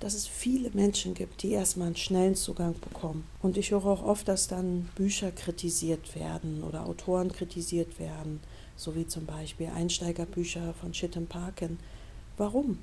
dass 0.00 0.14
es 0.14 0.26
viele 0.26 0.70
Menschen 0.70 1.14
gibt, 1.14 1.42
die 1.42 1.52
erstmal 1.52 1.88
einen 1.88 1.96
schnellen 1.96 2.34
Zugang 2.34 2.74
bekommen. 2.80 3.24
Und 3.42 3.56
ich 3.56 3.70
höre 3.70 3.86
auch 3.86 4.04
oft, 4.04 4.28
dass 4.28 4.48
dann 4.48 4.88
Bücher 4.94 5.30
kritisiert 5.30 6.14
werden 6.14 6.62
oder 6.62 6.86
Autoren 6.86 7.32
kritisiert 7.32 7.98
werden, 7.98 8.40
so 8.76 8.94
wie 8.94 9.06
zum 9.06 9.24
Beispiel 9.26 9.68
Einsteigerbücher 9.68 10.74
von 10.80 10.92
Chitten 10.92 11.26
Parkin. 11.26 11.78
Warum? 12.36 12.78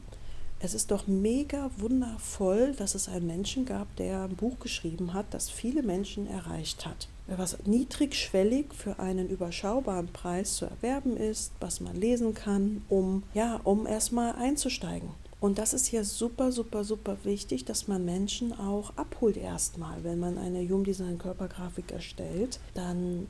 Es 0.59 0.73
ist 0.73 0.91
doch 0.91 1.07
mega 1.07 1.69
wundervoll, 1.77 2.73
dass 2.77 2.95
es 2.95 3.09
einen 3.09 3.27
Menschen 3.27 3.65
gab, 3.65 3.93
der 3.97 4.23
ein 4.23 4.37
Buch 4.37 4.59
geschrieben 4.59 5.13
hat, 5.13 5.25
das 5.31 5.49
viele 5.49 5.83
Menschen 5.83 6.25
erreicht 6.25 6.85
hat. 6.85 7.09
Was 7.27 7.57
niedrigschwellig 7.65 8.73
für 8.73 8.97
einen 8.97 9.29
überschaubaren 9.29 10.07
Preis 10.07 10.55
zu 10.55 10.65
erwerben 10.65 11.17
ist, 11.17 11.51
was 11.59 11.81
man 11.81 11.95
lesen 11.97 12.33
kann, 12.33 12.83
um 12.87 13.23
ja, 13.33 13.59
um 13.65 13.85
erstmal 13.85 14.35
einzusteigen. 14.35 15.09
Und 15.43 15.57
das 15.57 15.73
ist 15.73 15.87
hier 15.87 16.05
super, 16.05 16.53
super, 16.53 16.85
super 16.85 17.17
wichtig, 17.25 17.65
dass 17.65 17.89
man 17.89 18.05
Menschen 18.05 18.57
auch 18.57 18.95
abholt 18.95 19.35
erstmal. 19.35 20.01
Wenn 20.05 20.17
man 20.17 20.37
eine 20.37 20.61
Human 20.61 20.85
Design 20.85 21.17
Körpergrafik 21.17 21.91
erstellt, 21.91 22.61
dann 22.75 23.27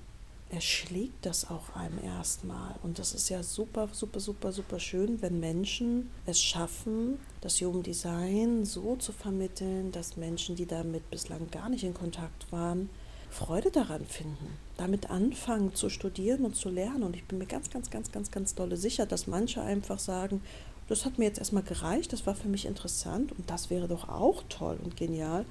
erschlägt 0.52 1.26
das 1.26 1.50
auch 1.50 1.76
einem 1.76 1.98
erstmal. 2.04 2.76
Und 2.84 3.00
das 3.00 3.16
ist 3.16 3.30
ja 3.30 3.42
super, 3.42 3.90
super, 3.92 4.20
super, 4.20 4.52
super 4.52 4.80
schön, 4.80 5.24
wenn 5.24 5.40
Menschen 5.40 6.12
es 6.28 6.40
schaffen, 6.40 7.18
das 7.42 7.60
Human 7.62 7.82
Design 7.82 8.64
so 8.64 8.96
zu 8.98 9.12
vermitteln, 9.12 9.92
dass 9.92 10.16
Menschen, 10.16 10.56
die 10.56 10.68
damit 10.68 11.10
bislang 11.10 11.50
gar 11.50 11.70
nicht 11.70 11.84
in 11.84 11.96
Kontakt 11.96 12.52
waren, 12.52 12.92
Freude 13.32 13.72
daran 13.72 14.06
finden, 14.06 14.60
damit 14.78 15.10
anfangen 15.10 15.74
zu 15.74 15.90
studieren 15.90 16.46
und 16.46 16.56
zu 16.56 16.70
lernen. 16.70 17.02
Und 17.02 17.16
ich 17.16 17.26
bin 17.26 17.40
mir 17.40 17.48
ganz, 17.48 17.72
ganz, 17.72 17.90
ganz, 17.90 18.12
ganz, 18.12 18.30
ganz 18.30 18.54
dolle 18.54 18.78
sicher, 18.78 19.08
dass 19.08 19.26
manche 19.26 19.64
einfach 19.64 19.98
sagen, 19.98 20.42
das 20.88 21.06
hat 21.06 21.18
mir 21.18 21.26
jetzt 21.26 21.40
erstmal 21.40 21.64
gereicht, 21.64 22.14
das 22.14 22.26
war 22.26 22.36
für 22.36 22.48
mich 22.48 22.66
interessant 22.66 23.32
und 23.32 23.50
das 23.50 23.70
wäre 23.70 23.88
doch 23.88 24.10
auch 24.10 24.44
toll 24.50 24.78
und 24.84 24.98
genial. 24.98 25.46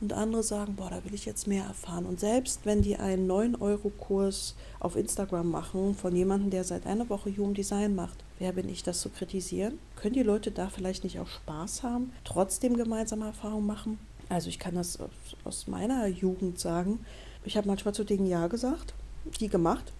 Und 0.00 0.12
andere 0.12 0.44
sagen, 0.44 0.76
boah, 0.76 0.90
da 0.90 1.04
will 1.04 1.12
ich 1.12 1.26
jetzt 1.26 1.48
mehr 1.48 1.64
erfahren. 1.64 2.06
Und 2.06 2.20
selbst 2.20 2.60
wenn 2.64 2.82
die 2.82 2.96
einen 2.96 3.28
9-Euro-Kurs 3.28 4.54
auf 4.78 4.94
Instagram 4.94 5.50
machen 5.50 5.96
von 5.96 6.14
jemandem, 6.14 6.50
der 6.50 6.62
seit 6.62 6.86
einer 6.86 7.08
Woche 7.08 7.36
Human 7.36 7.54
Design 7.54 7.96
macht, 7.96 8.16
wer 8.38 8.52
bin 8.52 8.68
ich, 8.68 8.84
das 8.84 9.00
zu 9.00 9.08
kritisieren? 9.08 9.80
Können 9.96 10.14
die 10.14 10.22
Leute 10.22 10.52
da 10.52 10.68
vielleicht 10.68 11.02
nicht 11.02 11.18
auch 11.18 11.26
Spaß 11.26 11.82
haben, 11.82 12.12
trotzdem 12.22 12.76
gemeinsame 12.76 13.26
Erfahrungen 13.26 13.66
machen? 13.66 13.98
Also 14.28 14.48
ich 14.48 14.60
kann 14.60 14.76
das 14.76 14.98
aus 15.42 15.66
meiner 15.66 16.06
Jugend 16.06 16.60
sagen. 16.60 17.00
Ich 17.44 17.56
habe 17.56 17.66
manchmal 17.66 17.94
zu 17.94 18.04
Dingen 18.04 18.26
Ja 18.26 18.46
gesagt, 18.46 18.94
die 19.40 19.48
gemacht 19.48 19.92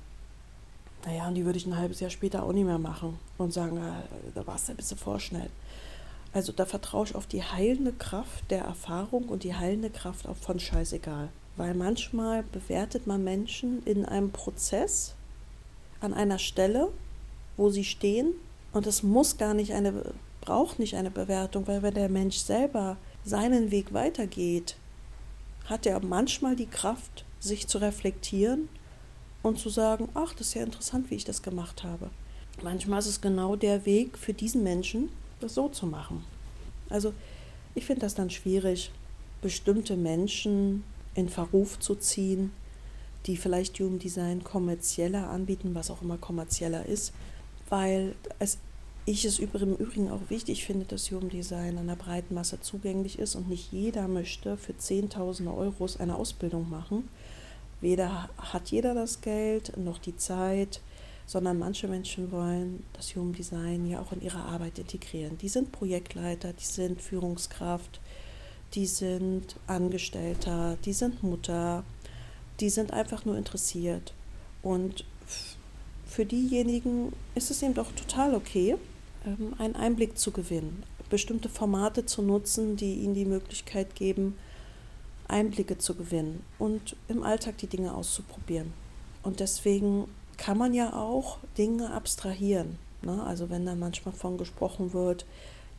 naja, 1.09 1.27
und 1.27 1.37
die 1.37 1.47
würde 1.47 1.57
ich 1.57 1.65
ein 1.65 1.79
halbes 1.79 2.01
Jahr 2.01 2.11
später 2.11 2.43
auch 2.43 2.53
nicht 2.53 2.67
mehr 2.67 2.79
machen 2.79 3.19
und 3.39 3.51
sagen, 3.51 3.79
äh, 3.79 4.31
da 4.35 4.47
warst 4.47 4.69
du 4.69 4.73
ein 4.73 4.77
bisschen 4.77 4.99
vorschnell. 4.99 5.49
Also 6.35 6.53
da 6.53 6.67
vertraue 6.67 7.07
ich 7.07 7.15
auf 7.15 7.27
die 7.27 7.43
heilende 7.43 7.95
Kraft 7.95 8.51
der 8.51 8.65
Erfahrung 8.65 9.25
und 9.25 9.43
die 9.43 9.55
heilende 9.55 9.89
Kraft 9.89 10.29
auch 10.29 10.37
von 10.37 10.61
scheißegal. 10.61 11.31
Weil 11.57 11.73
manchmal 11.73 12.43
bewertet 12.43 13.07
man 13.07 13.25
Menschen 13.25 13.83
in 13.87 14.05
einem 14.05 14.33
Prozess 14.33 15.15
an 16.01 16.13
einer 16.13 16.39
Stelle, 16.39 16.89
wo 17.57 17.71
sie 17.71 17.85
stehen 17.85 18.35
und 18.75 18.87
es 18.87 19.03
muss 19.03 19.39
gar 19.39 19.55
nicht 19.55 19.73
eine, 19.73 20.13
braucht 20.43 20.79
nicht 20.79 20.95
eine 20.95 21.11
Bewertung, 21.11 21.67
weil 21.67 21.81
wenn 21.81 21.95
der 21.95 22.11
Mensch 22.11 22.37
selber 22.37 22.99
seinen 23.25 23.71
Weg 23.71 23.95
weitergeht, 23.95 24.77
hat 25.65 25.87
er 25.87 26.05
manchmal 26.05 26.55
die 26.55 26.67
Kraft, 26.67 27.25
sich 27.41 27.67
zu 27.67 27.79
reflektieren 27.79 28.69
und 29.43 29.59
zu 29.59 29.69
sagen, 29.69 30.09
ach, 30.15 30.35
das 30.35 30.49
ist 30.49 30.55
ja 30.55 30.63
interessant, 30.63 31.11
wie 31.11 31.15
ich 31.15 31.25
das 31.25 31.43
gemacht 31.43 31.85
habe. 31.85 32.11
Manchmal 32.63 32.99
ist 32.99 33.07
es 33.07 33.21
genau 33.21 33.57
der 33.57 33.87
Weg 33.87 34.19
für 34.19 34.35
diesen 34.35 34.63
Menschen, 34.63 35.11
das 35.41 35.55
so 35.55 35.69
zu 35.69 35.87
machen. 35.87 36.25
Also 36.89 37.15
ich 37.75 37.85
finde 37.85 38.01
das 38.01 38.15
dann 38.15 38.31
schwierig, 38.31 38.91
bestimmte 39.41 39.97
Menschen 39.97 40.83
in 41.15 41.29
Verruf 41.29 41.79
zu 41.79 41.95
ziehen, 41.95 42.53
die 43.27 43.37
vielleicht 43.37 43.79
Human 43.79 43.99
Design 43.99 44.43
kommerzieller 44.43 45.29
anbieten, 45.31 45.75
was 45.75 45.91
auch 45.91 46.03
immer 46.03 46.19
kommerzieller 46.19 46.87
ist, 46.87 47.13
weil 47.69 48.15
es, 48.39 48.59
ich 49.05 49.25
es 49.25 49.39
im 49.39 49.77
Übrigen 49.77 50.11
auch 50.11 50.23
wichtig 50.29 50.65
finde, 50.65 50.87
dass 50.87 51.11
Human 51.13 51.29
Design 51.29 51.79
einer 51.79 51.97
breiten 51.97 52.35
Masse 52.35 52.61
zugänglich 52.61 53.19
ist 53.19 53.37
und 53.37 53.49
nicht 53.49 53.71
jeder 53.71 54.09
möchte 54.09 54.57
für 54.57 54.77
Zehntausende 54.77 55.53
Euros 55.53 55.99
eine 55.99 56.17
Ausbildung 56.17 56.69
machen 56.69 57.09
Weder 57.81 58.29
hat 58.39 58.71
jeder 58.71 58.95
das 58.95 59.21
Geld 59.21 59.77
noch 59.77 59.99
die 59.99 60.17
Zeit, 60.17 60.81
sondern 61.27 61.59
manche 61.59 61.89
Menschen 61.89 62.33
wollen 62.33 62.85
das 62.95 63.15
Human 63.15 63.35
Design 63.35 63.87
ja 63.87 64.01
auch 64.01 64.13
in 64.13 64.23
ihre 64.23 64.39
Arbeit 64.39 64.79
integrieren. 64.79 65.37
Die 65.39 65.49
sind 65.49 65.73
Projektleiter, 65.73 66.53
die 66.55 66.65
sind 66.65 67.03
Führungskraft, 67.03 68.01
die 68.75 68.87
sind 68.87 69.57
Angestellter, 69.67 70.77
die 70.85 70.93
sind 70.93 71.23
Mutter, 71.23 71.85
die 72.61 72.71
sind 72.71 72.93
einfach 72.93 73.25
nur 73.25 73.37
interessiert. 73.37 74.15
Und 74.63 75.05
für 76.07 76.25
diejenigen 76.25 77.13
ist 77.35 77.51
es 77.51 77.63
eben 77.63 77.75
doch 77.75 77.93
total 77.93 78.35
okay, 78.35 78.77
ähm, 79.27 79.55
einen 79.59 79.77
Einblick 79.77 80.19
zu 80.19 80.33
gewinnen, 80.33 80.83
bestimmte 81.11 81.49
Formate 81.49 82.07
zu 82.07 82.23
nutzen, 82.23 82.77
die 82.77 82.95
ihnen 82.95 83.15
die 83.15 83.25
Möglichkeit 83.25 83.95
geben, 83.95 84.37
Einblicke 85.29 85.79
zu 85.79 85.95
gewinnen 85.95 86.43
und 86.59 86.97
im 87.09 87.23
Alltag 87.23 87.59
die 87.59 87.67
Dinge 87.67 87.95
auszuprobieren. 87.95 88.73
Und 89.23 89.41
deswegen 89.41 90.09
kann 90.37 90.59
man 90.59 90.75
ja 90.75 90.95
auch 90.95 91.39
Dinge 91.57 91.93
abstrahieren. 91.93 92.79
Ne? 93.03 93.23
Also 93.23 93.51
wenn 93.51 93.67
dann 93.67 93.79
manchmal 93.79 94.15
von 94.15 94.39
gesprochen 94.39 94.93
wird, 94.93 95.27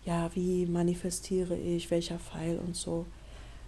ja, 0.06 0.30
wie 0.34 0.66
manifestiere 0.66 1.58
ich, 1.58 1.92
welcher 1.92 2.20
Pfeil 2.20 2.60
und 2.60 2.76
so. 2.76 3.06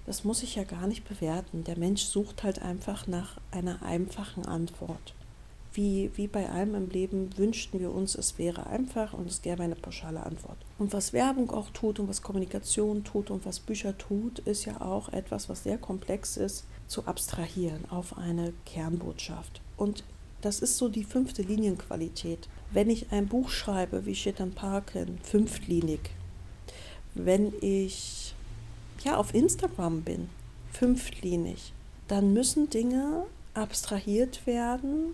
Das 0.06 0.24
muss 0.24 0.44
ich 0.44 0.56
ja 0.56 0.64
gar 0.64 0.88
nicht 0.88 1.08
bewerten. 1.08 1.64
Der 1.64 1.78
Mensch 1.78 2.04
sucht 2.04 2.44
halt 2.44 2.62
einfach 2.62 3.08
nach 3.08 3.38
einer 3.52 3.84
einfachen 3.84 4.46
Antwort 4.46 5.14
wie, 5.74 6.12
wie 6.16 6.28
bei 6.28 6.50
allem 6.50 6.76
im 6.76 6.90
Leben 6.90 7.30
wünschten 7.38 7.80
wir 7.80 7.92
uns, 7.92 8.16
es 8.16 8.38
wäre 8.38 8.68
einfach 8.68 9.14
und 9.14 9.30
es 9.30 9.42
gäbe 9.42 9.64
eine 9.64 9.76
pauschale 9.76 10.24
Antwort. 10.24 10.58
Und 10.78 10.92
was 10.92 11.14
Werbung 11.14 11.50
auch 11.52 11.70
tut 11.70 12.00
und 12.00 12.10
was 12.10 12.22
Kommunikation 12.22 13.04
tut 13.04 13.30
und 13.30 13.46
was 13.46 13.60
Bücher 13.60 13.98
tut, 13.98 14.40
ist 14.40 14.66
ja 14.66 14.82
auch 14.82 15.10
etwas, 15.10 15.48
was 15.48 15.64
sehr 15.64 15.78
komplex 15.78 16.36
ist, 16.36 16.66
zu 16.88 17.06
abstrahieren 17.06 17.86
auf 17.90 18.18
eine 18.18 18.54
Kernbotschaft. 18.66 19.62
Und 19.78 20.04
das 20.42 20.60
ist 20.60 20.78
so 20.78 20.90
die 20.90 21.06
fünfte 21.06 21.42
Linienqualität. 21.42 22.50
Wenn 22.72 22.90
ich 22.90 23.12
ein 23.12 23.28
Buch 23.28 23.50
schreibe, 23.50 24.06
wie 24.06 24.16
Shetan 24.16 24.52
Parkin, 24.52 25.20
fünftlinig, 25.24 26.02
wenn 27.14 27.54
ich 27.62 28.34
ja 29.06 29.16
auf 29.16 29.34
Instagram 29.34 30.02
bin, 30.02 30.30
fünftlinig, 30.72 31.74
dann 32.08 32.34
müssen 32.34 32.70
Dinge 32.70 33.24
abstrahiert 33.54 34.46
werden 34.46 35.14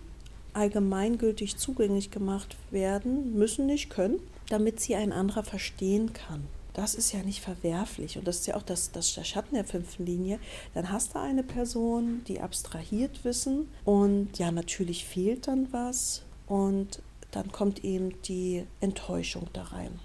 allgemeingültig 0.58 1.56
zugänglich 1.56 2.10
gemacht 2.10 2.56
werden, 2.70 3.38
müssen 3.38 3.66
nicht 3.66 3.90
können, 3.90 4.18
damit 4.48 4.80
sie 4.80 4.96
ein 4.96 5.12
anderer 5.12 5.44
verstehen 5.44 6.12
kann. 6.12 6.44
Das 6.74 6.94
ist 6.94 7.12
ja 7.12 7.22
nicht 7.22 7.40
verwerflich 7.40 8.18
und 8.18 8.26
das 8.26 8.40
ist 8.40 8.46
ja 8.46 8.56
auch 8.56 8.62
das, 8.62 8.92
das 8.92 9.14
der 9.14 9.24
Schatten 9.24 9.54
der 9.54 9.64
fünften 9.64 10.04
Linie. 10.04 10.38
Dann 10.74 10.92
hast 10.92 11.14
du 11.14 11.18
eine 11.18 11.42
Person, 11.42 12.22
die 12.28 12.40
abstrahiert 12.40 13.24
wissen 13.24 13.68
und 13.84 14.38
ja, 14.38 14.50
natürlich 14.52 15.04
fehlt 15.04 15.48
dann 15.48 15.72
was 15.72 16.22
und 16.46 17.02
dann 17.30 17.50
kommt 17.52 17.84
eben 17.84 18.20
die 18.22 18.64
Enttäuschung 18.80 19.48
da 19.52 19.64
rein. 19.64 19.98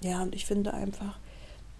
Ja, 0.00 0.22
und 0.22 0.34
ich 0.34 0.44
finde 0.44 0.74
einfach, 0.74 1.18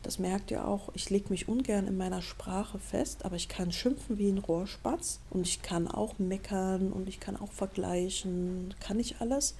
das 0.08 0.18
merkt 0.18 0.50
ihr 0.50 0.66
auch, 0.66 0.88
ich 0.94 1.10
lege 1.10 1.28
mich 1.28 1.48
ungern 1.48 1.86
in 1.86 1.98
meiner 1.98 2.22
Sprache 2.22 2.78
fest, 2.78 3.26
aber 3.26 3.36
ich 3.36 3.46
kann 3.46 3.72
schimpfen 3.72 4.16
wie 4.16 4.30
ein 4.30 4.38
Rohrspatz 4.38 5.20
und 5.28 5.46
ich 5.46 5.60
kann 5.60 5.86
auch 5.86 6.18
meckern 6.18 6.92
und 6.94 7.10
ich 7.10 7.20
kann 7.20 7.36
auch 7.36 7.52
vergleichen, 7.52 8.72
kann 8.80 8.98
ich 8.98 9.20
alles, 9.20 9.54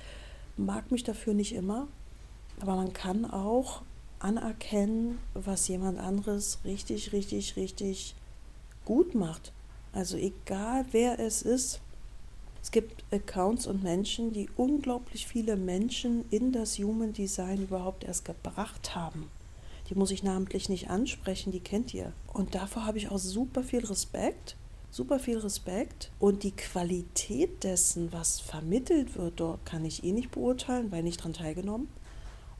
mag 0.56 0.90
mich 0.90 1.04
dafür 1.04 1.34
nicht 1.34 1.54
immer, 1.54 1.86
aber 2.60 2.76
man 2.76 2.94
kann 2.94 3.26
auch 3.26 3.82
anerkennen, 4.20 5.18
was 5.34 5.68
jemand 5.68 5.98
anderes 5.98 6.60
richtig, 6.64 7.12
richtig, 7.12 7.56
richtig 7.56 8.14
gut 8.86 9.14
macht. 9.14 9.52
Also 9.92 10.16
egal 10.16 10.86
wer 10.92 11.18
es 11.18 11.42
ist, 11.42 11.80
es 12.62 12.70
gibt 12.70 13.04
Accounts 13.12 13.66
und 13.66 13.82
Menschen, 13.82 14.32
die 14.32 14.48
unglaublich 14.56 15.26
viele 15.26 15.56
Menschen 15.56 16.24
in 16.30 16.52
das 16.52 16.78
Human 16.78 17.12
Design 17.12 17.64
überhaupt 17.64 18.04
erst 18.04 18.24
gebracht 18.24 18.94
haben 18.94 19.28
die 19.88 19.94
muss 19.94 20.10
ich 20.10 20.22
namentlich 20.22 20.68
nicht 20.68 20.90
ansprechen, 20.90 21.52
die 21.52 21.60
kennt 21.60 21.94
ihr. 21.94 22.12
Und 22.32 22.54
davor 22.54 22.84
habe 22.84 22.98
ich 22.98 23.10
auch 23.10 23.18
super 23.18 23.62
viel 23.62 23.84
Respekt, 23.84 24.56
super 24.90 25.18
viel 25.18 25.38
Respekt. 25.38 26.10
Und 26.18 26.42
die 26.42 26.52
Qualität 26.52 27.64
dessen, 27.64 28.12
was 28.12 28.40
vermittelt 28.40 29.16
wird, 29.16 29.40
dort 29.40 29.64
kann 29.64 29.84
ich 29.84 30.04
eh 30.04 30.12
nicht 30.12 30.30
beurteilen, 30.30 30.92
weil 30.92 31.02
nicht 31.02 31.20
daran 31.20 31.32
teilgenommen. 31.32 31.88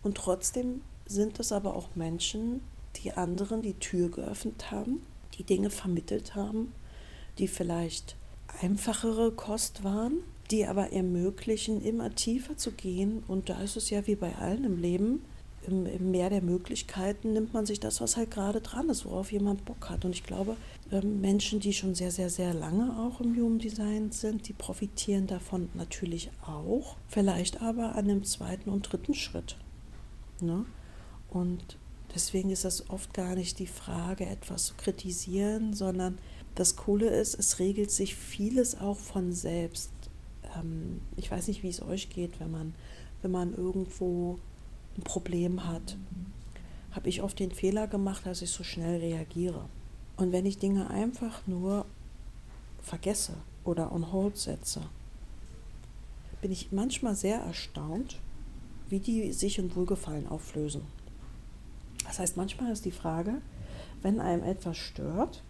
Und 0.03 0.17
trotzdem 0.17 0.83
sind 1.07 1.39
es 1.41 1.53
aber 1.53 1.77
auch 1.77 1.95
Menschen, 1.95 2.61
die 2.97 3.13
anderen 3.13 3.63
die 3.63 3.75
Tür 3.75 4.11
geöffnet 4.11 4.71
haben, 4.71 5.03
die 5.39 5.45
Dinge 5.45 5.71
vermittelt 5.71 6.35
haben, 6.35 6.73
die 7.39 7.49
vielleicht 7.49 8.17
einfachere 8.61 9.33
Kost 9.33 9.85
waren, 9.85 10.23
die 10.51 10.67
aber 10.67 10.93
ermöglichen, 10.93 11.83
immer 11.83 12.15
tiefer 12.15 12.57
zu 12.57 12.73
gehen. 12.73 13.23
Und 13.29 13.49
da 13.49 13.61
ist 13.61 13.77
es 13.77 13.91
ja 13.91 14.07
wie 14.07 14.17
bei 14.17 14.35
allen 14.37 14.65
im 14.65 14.81
Leben, 14.81 15.23
im, 15.67 15.87
im 15.87 16.11
Meer 16.11 16.31
der 16.31 16.43
Möglichkeiten 16.43 17.33
nimmt 17.33 17.53
man 17.53 17.67
sich 17.67 17.81
das, 17.81 18.01
was 18.01 18.17
halt 18.17 18.31
gerade 18.31 18.61
dran 18.61 18.89
ist, 18.89 19.05
worauf 19.05 19.33
jemand 19.33 19.65
Bock 19.65 19.91
hat. 19.91 20.05
Und 20.05 20.13
ich 20.13 20.25
glaube, 20.25 20.57
ähm, 20.91 21.21
Menschen, 21.21 21.61
die 21.61 21.73
schon 21.73 21.95
sehr, 21.95 22.11
sehr, 22.11 22.31
sehr 22.31 22.55
lange 22.55 22.99
auch 22.99 23.21
im 23.21 23.37
Human 23.37 23.59
Design 23.59 24.11
sind, 24.11 24.49
die 24.49 24.53
profitieren 24.53 25.27
davon 25.27 25.69
natürlich 25.75 26.31
auch, 26.47 26.97
vielleicht 27.09 27.63
aber 27.63 27.95
an 27.95 28.09
dem 28.09 28.25
zweiten 28.25 28.71
und 28.71 28.91
dritten 28.91 29.15
Schritt. 29.15 29.57
Ne? 30.41 30.65
Und 31.29 31.77
deswegen 32.15 32.51
ist 32.51 32.65
das 32.65 32.89
oft 32.91 33.13
gar 33.13 33.35
nicht 33.35 33.59
die 33.59 33.67
Frage, 33.67 34.27
etwas 34.27 34.67
zu 34.67 34.75
kritisieren, 34.75 35.75
sondern 35.75 36.19
das 36.55 36.77
Coole 36.77 37.09
ist, 37.09 37.39
es 37.39 37.59
regelt 37.59 37.91
sich 37.91 38.15
vieles 38.17 38.81
auch 38.81 38.97
von 38.97 39.33
selbst. 39.33 39.91
Ähm, 40.57 41.01
ich 41.17 41.31
weiß 41.31 41.49
nicht, 41.49 41.63
wie 41.63 41.69
es 41.69 41.83
euch 41.83 42.09
geht, 42.09 42.41
wenn 42.41 42.51
man, 42.51 42.75
wenn 43.23 43.31
man 43.31 43.55
irgendwo 43.55 44.39
ein 44.99 45.03
Problem 45.03 45.67
hat. 45.67 45.97
habe 46.91 47.09
ich 47.09 47.23
oft 47.23 47.39
den 47.39 47.53
Fehler 47.53 47.87
gemacht, 47.87 48.27
dass 48.27 48.43
ich 48.43 48.51
so 48.51 48.65
schnell 48.65 48.99
reagiere. 48.99 49.67
Und 50.17 50.33
wenn 50.33 50.47
ich 50.47 50.59
Dinge 50.59 50.91
einfach 50.91 51.47
nur 51.47 51.87
vergesse 52.83 53.35
oder 53.63 53.93
on 53.93 54.11
hold 54.11 54.37
setze, 54.37 54.83
bin 56.41 56.51
ich 56.51 56.73
manchmal 56.73 57.15
sehr 57.15 57.39
erstaunt, 57.39 58.19
wie 58.89 58.99
die 58.99 59.33
sich 59.33 59.59
in 59.59 59.75
Wohlgefallen 59.77 60.27
auflösen. 60.27 60.83
Das 62.05 62.19
heißt, 62.19 62.37
manchmal 62.37 62.73
ist 62.73 62.85
die 62.85 62.91
Frage, 62.91 63.43
wenn 64.03 64.19
einem 64.19 64.43
etwas 64.43 64.77
stört, 64.77 65.43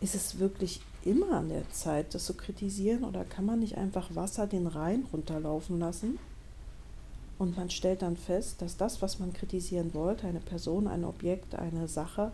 ist 0.00 0.14
es 0.14 0.38
wirklich 0.38 0.80
immer 1.04 1.32
an 1.32 1.48
der 1.48 1.68
Zeit, 1.70 2.14
das 2.14 2.26
zu 2.26 2.34
kritisieren? 2.34 3.04
Oder 3.04 3.24
kann 3.24 3.44
man 3.44 3.60
nicht 3.60 3.76
einfach 3.76 4.14
Wasser 4.14 4.46
den 4.46 4.66
Rhein 4.66 5.06
runterlaufen 5.12 5.78
lassen? 5.78 6.18
Und 7.38 7.56
man 7.56 7.70
stellt 7.70 8.02
dann 8.02 8.16
fest, 8.16 8.62
dass 8.62 8.76
das, 8.76 9.02
was 9.02 9.18
man 9.18 9.32
kritisieren 9.32 9.94
wollte, 9.94 10.26
eine 10.26 10.40
Person, 10.40 10.86
ein 10.86 11.04
Objekt, 11.04 11.54
eine 11.54 11.88
Sache, 11.88 12.32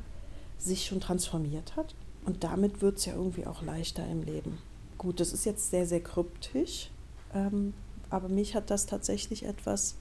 sich 0.59 0.85
schon 0.87 1.01
transformiert 1.01 1.77
hat? 1.77 1.95
Und 2.27 2.45
damit 2.45 2.83
wird 2.83 2.99
es 2.99 3.07
ja 3.07 3.15
irgendwie 3.15 3.47
auch 3.47 3.63
leichter 3.63 4.07
im 4.07 4.23
Leben. 4.23 4.59
Gut, 4.99 5.21
das 5.21 5.33
ist 5.33 5.47
jetzt 5.47 5.71
sehr, 5.71 5.87
sehr 5.87 6.03
kryptisch, 6.03 6.91
ähm, 7.33 7.73
aber 8.11 8.29
mich 8.29 8.55
hat 8.55 8.71
das 8.71 8.87
tatsächlich 8.87 9.45
etwas 9.45 9.95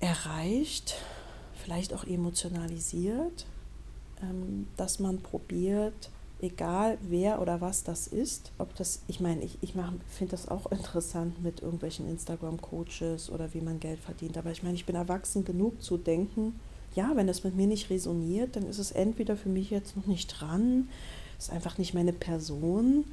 erreicht, 0.00 0.96
vielleicht 1.54 1.94
auch 1.94 2.04
emotionalisiert, 2.04 3.46
ähm, 4.22 4.66
dass 4.76 4.98
man 4.98 5.20
probiert, 5.20 6.10
egal 6.42 6.98
wer 7.02 7.40
oder 7.40 7.60
was 7.60 7.84
das 7.84 8.06
ist, 8.06 8.52
ob 8.58 8.74
das, 8.76 9.02
ich 9.08 9.20
meine, 9.20 9.42
ich, 9.42 9.58
ich 9.60 9.72
finde 9.72 10.30
das 10.30 10.48
auch 10.48 10.70
interessant 10.70 11.42
mit 11.42 11.60
irgendwelchen 11.60 12.08
Instagram-Coaches 12.08 13.30
oder 13.30 13.52
wie 13.54 13.60
man 13.60 13.80
Geld 13.80 14.00
verdient, 14.00 14.38
aber 14.38 14.50
ich 14.50 14.62
meine, 14.62 14.74
ich 14.74 14.86
bin 14.86 14.96
erwachsen 14.96 15.44
genug 15.44 15.82
zu 15.82 15.96
denken, 15.96 16.58
ja, 16.94 17.12
wenn 17.14 17.26
das 17.26 17.44
mit 17.44 17.54
mir 17.54 17.66
nicht 17.66 17.90
resoniert, 17.90 18.56
dann 18.56 18.64
ist 18.64 18.78
es 18.78 18.90
entweder 18.90 19.36
für 19.36 19.48
mich 19.48 19.70
jetzt 19.70 19.96
noch 19.96 20.06
nicht 20.06 20.28
dran, 20.28 20.88
ist 21.38 21.50
einfach 21.50 21.78
nicht 21.78 21.94
meine 21.94 22.12
Person, 22.12 23.04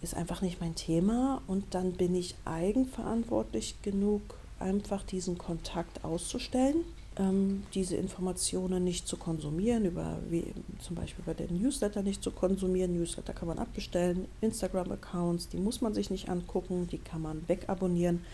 ist 0.00 0.14
einfach 0.14 0.42
nicht 0.42 0.60
mein 0.60 0.74
Thema 0.74 1.42
und 1.46 1.74
dann 1.74 1.92
bin 1.92 2.14
ich 2.14 2.34
eigenverantwortlich 2.44 3.82
genug, 3.82 4.22
einfach 4.58 5.02
diesen 5.02 5.36
Kontakt 5.36 6.04
auszustellen, 6.04 6.84
ähm, 7.18 7.64
diese 7.74 7.96
Informationen 7.96 8.84
nicht 8.84 9.08
zu 9.08 9.16
konsumieren, 9.16 9.84
über 9.84 10.18
wie 10.28 10.44
zum 10.80 10.96
Beispiel 10.96 11.22
über 11.24 11.34
den 11.34 11.60
Newsletter 11.60 12.02
nicht 12.02 12.22
zu 12.22 12.30
konsumieren. 12.30 12.94
Newsletter 12.94 13.32
kann 13.32 13.48
man 13.48 13.58
abbestellen, 13.58 14.26
Instagram-Accounts, 14.40 15.48
die 15.48 15.56
muss 15.56 15.80
man 15.80 15.94
sich 15.94 16.10
nicht 16.10 16.28
angucken, 16.28 16.86
die 16.90 16.98
kann 16.98 17.22
man 17.22 17.48
wegabonnieren. 17.48 18.24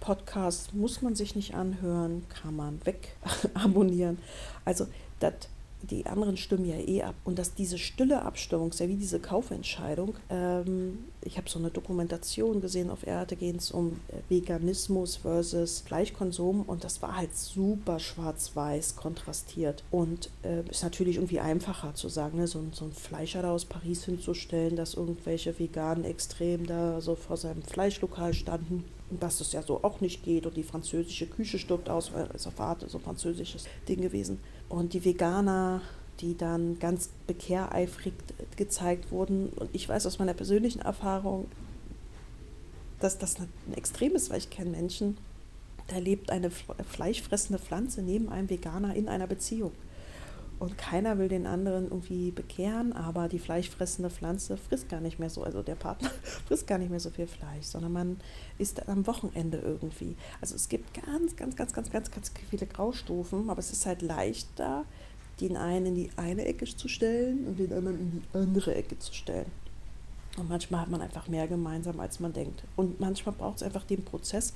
Podcasts 0.00 0.72
muss 0.74 1.00
man 1.00 1.14
sich 1.14 1.34
nicht 1.34 1.54
anhören, 1.54 2.24
kann 2.28 2.56
man 2.56 2.80
wegabonnieren. 2.84 4.18
Also 4.64 4.86
das 5.20 5.34
die 5.90 6.06
anderen 6.06 6.36
stimmen 6.36 6.64
ja 6.64 6.76
eh 6.76 7.02
ab. 7.02 7.14
Und 7.24 7.38
dass 7.38 7.54
diese 7.54 7.78
stille 7.78 8.22
Abstimmung, 8.22 8.70
ist 8.70 8.80
wie 8.80 8.96
diese 8.96 9.20
Kaufentscheidung. 9.20 10.14
Ähm, 10.30 10.98
ich 11.22 11.36
habe 11.38 11.48
so 11.48 11.58
eine 11.58 11.70
Dokumentation 11.70 12.60
gesehen 12.60 12.90
auf 12.90 13.06
Erde, 13.06 13.36
geht 13.36 13.56
es 13.56 13.70
um 13.70 14.00
äh, 14.08 14.18
Veganismus 14.28 15.16
versus 15.16 15.80
Fleischkonsum 15.80 16.62
und 16.62 16.84
das 16.84 17.00
war 17.02 17.16
halt 17.16 17.34
super 17.34 17.98
schwarz-weiß 17.98 18.96
kontrastiert. 18.96 19.82
Und 19.90 20.30
äh, 20.42 20.68
ist 20.70 20.82
natürlich 20.82 21.16
irgendwie 21.16 21.40
einfacher 21.40 21.94
zu 21.94 22.08
sagen, 22.08 22.38
ne? 22.38 22.46
so, 22.46 22.62
so 22.72 22.84
ein 22.84 22.92
Fleischer 22.92 23.42
da 23.42 23.52
aus 23.52 23.64
Paris 23.64 24.04
hinzustellen, 24.04 24.76
dass 24.76 24.94
irgendwelche 24.94 25.58
veganen 25.58 26.04
Extrem 26.04 26.66
da 26.66 27.00
so 27.00 27.14
vor 27.14 27.36
seinem 27.36 27.62
Fleischlokal 27.62 28.34
standen 28.34 28.84
dass 29.20 29.40
es 29.40 29.52
ja 29.52 29.62
so 29.62 29.82
auch 29.82 30.00
nicht 30.00 30.24
geht 30.24 30.46
und 30.46 30.56
die 30.56 30.62
französische 30.62 31.26
Küche 31.26 31.58
stirbt 31.58 31.88
aus, 31.88 32.12
weil 32.12 32.28
es 32.34 32.46
auf 32.46 32.60
Art 32.60 32.84
so 32.88 32.98
ein 32.98 33.04
französisches 33.04 33.64
Ding 33.88 34.00
gewesen. 34.00 34.40
Und 34.68 34.92
die 34.92 35.04
Veganer, 35.04 35.80
die 36.20 36.36
dann 36.36 36.78
ganz 36.78 37.10
bekehreifrig 37.26 38.14
gezeigt 38.56 39.10
wurden. 39.10 39.48
Und 39.50 39.70
ich 39.72 39.88
weiß 39.88 40.06
aus 40.06 40.18
meiner 40.18 40.34
persönlichen 40.34 40.80
Erfahrung, 40.80 41.46
dass 43.00 43.18
das 43.18 43.36
ein 43.38 43.74
Extrem 43.74 44.14
ist, 44.14 44.30
weil 44.30 44.38
ich 44.38 44.50
kenne 44.50 44.70
Menschen, 44.70 45.18
da 45.88 45.98
lebt 45.98 46.30
eine 46.30 46.50
fleischfressende 46.50 47.58
Pflanze 47.58 48.02
neben 48.02 48.28
einem 48.28 48.48
Veganer 48.48 48.94
in 48.94 49.08
einer 49.08 49.26
Beziehung. 49.26 49.72
Und 50.58 50.78
keiner 50.78 51.18
will 51.18 51.28
den 51.28 51.46
anderen 51.46 51.84
irgendwie 51.84 52.30
bekehren, 52.30 52.92
aber 52.92 53.28
die 53.28 53.38
fleischfressende 53.38 54.10
Pflanze 54.10 54.56
frisst 54.56 54.88
gar 54.88 55.00
nicht 55.00 55.18
mehr 55.18 55.30
so, 55.30 55.42
also 55.42 55.62
der 55.62 55.74
Partner 55.74 56.10
frisst 56.46 56.66
gar 56.66 56.78
nicht 56.78 56.90
mehr 56.90 57.00
so 57.00 57.10
viel 57.10 57.26
Fleisch, 57.26 57.66
sondern 57.66 57.92
man 57.92 58.20
isst 58.58 58.88
am 58.88 59.06
Wochenende 59.06 59.58
irgendwie. 59.58 60.16
Also 60.40 60.54
es 60.54 60.68
gibt 60.68 60.94
ganz, 60.94 61.36
ganz, 61.36 61.56
ganz, 61.56 61.72
ganz, 61.72 61.90
ganz, 61.90 62.10
ganz 62.10 62.32
viele 62.50 62.66
Graustufen, 62.66 63.50
aber 63.50 63.58
es 63.58 63.72
ist 63.72 63.84
halt 63.86 64.02
leichter, 64.02 64.84
den 65.40 65.56
einen 65.56 65.86
in 65.86 65.94
die 65.94 66.10
eine 66.16 66.44
Ecke 66.44 66.64
zu 66.64 66.88
stellen 66.88 67.46
und 67.46 67.58
den 67.58 67.72
anderen 67.72 67.98
in 67.98 68.10
die 68.12 68.38
andere 68.38 68.74
Ecke 68.74 68.98
zu 68.98 69.12
stellen. 69.12 69.50
Und 70.36 70.48
manchmal 70.48 70.80
hat 70.80 70.90
man 70.90 71.00
einfach 71.00 71.28
mehr 71.28 71.46
gemeinsam, 71.46 72.00
als 72.00 72.20
man 72.20 72.32
denkt. 72.32 72.64
Und 72.76 73.00
manchmal 73.00 73.34
braucht 73.34 73.56
es 73.56 73.62
einfach 73.62 73.84
den 73.84 74.04
Prozess, 74.04 74.52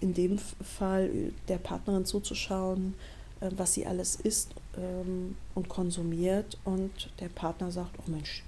in 0.00 0.14
dem 0.14 0.38
Fall 0.38 1.32
der 1.48 1.58
Partnerin 1.58 2.04
zuzuschauen, 2.04 2.94
was 3.40 3.74
sie 3.74 3.86
alles 3.86 4.16
isst 4.16 4.54
ähm, 4.76 5.36
und 5.54 5.68
konsumiert 5.68 6.58
und 6.64 7.10
der 7.20 7.28
Partner 7.28 7.70
sagt, 7.70 7.96
oh 7.98 8.10
Mensch, 8.10 8.42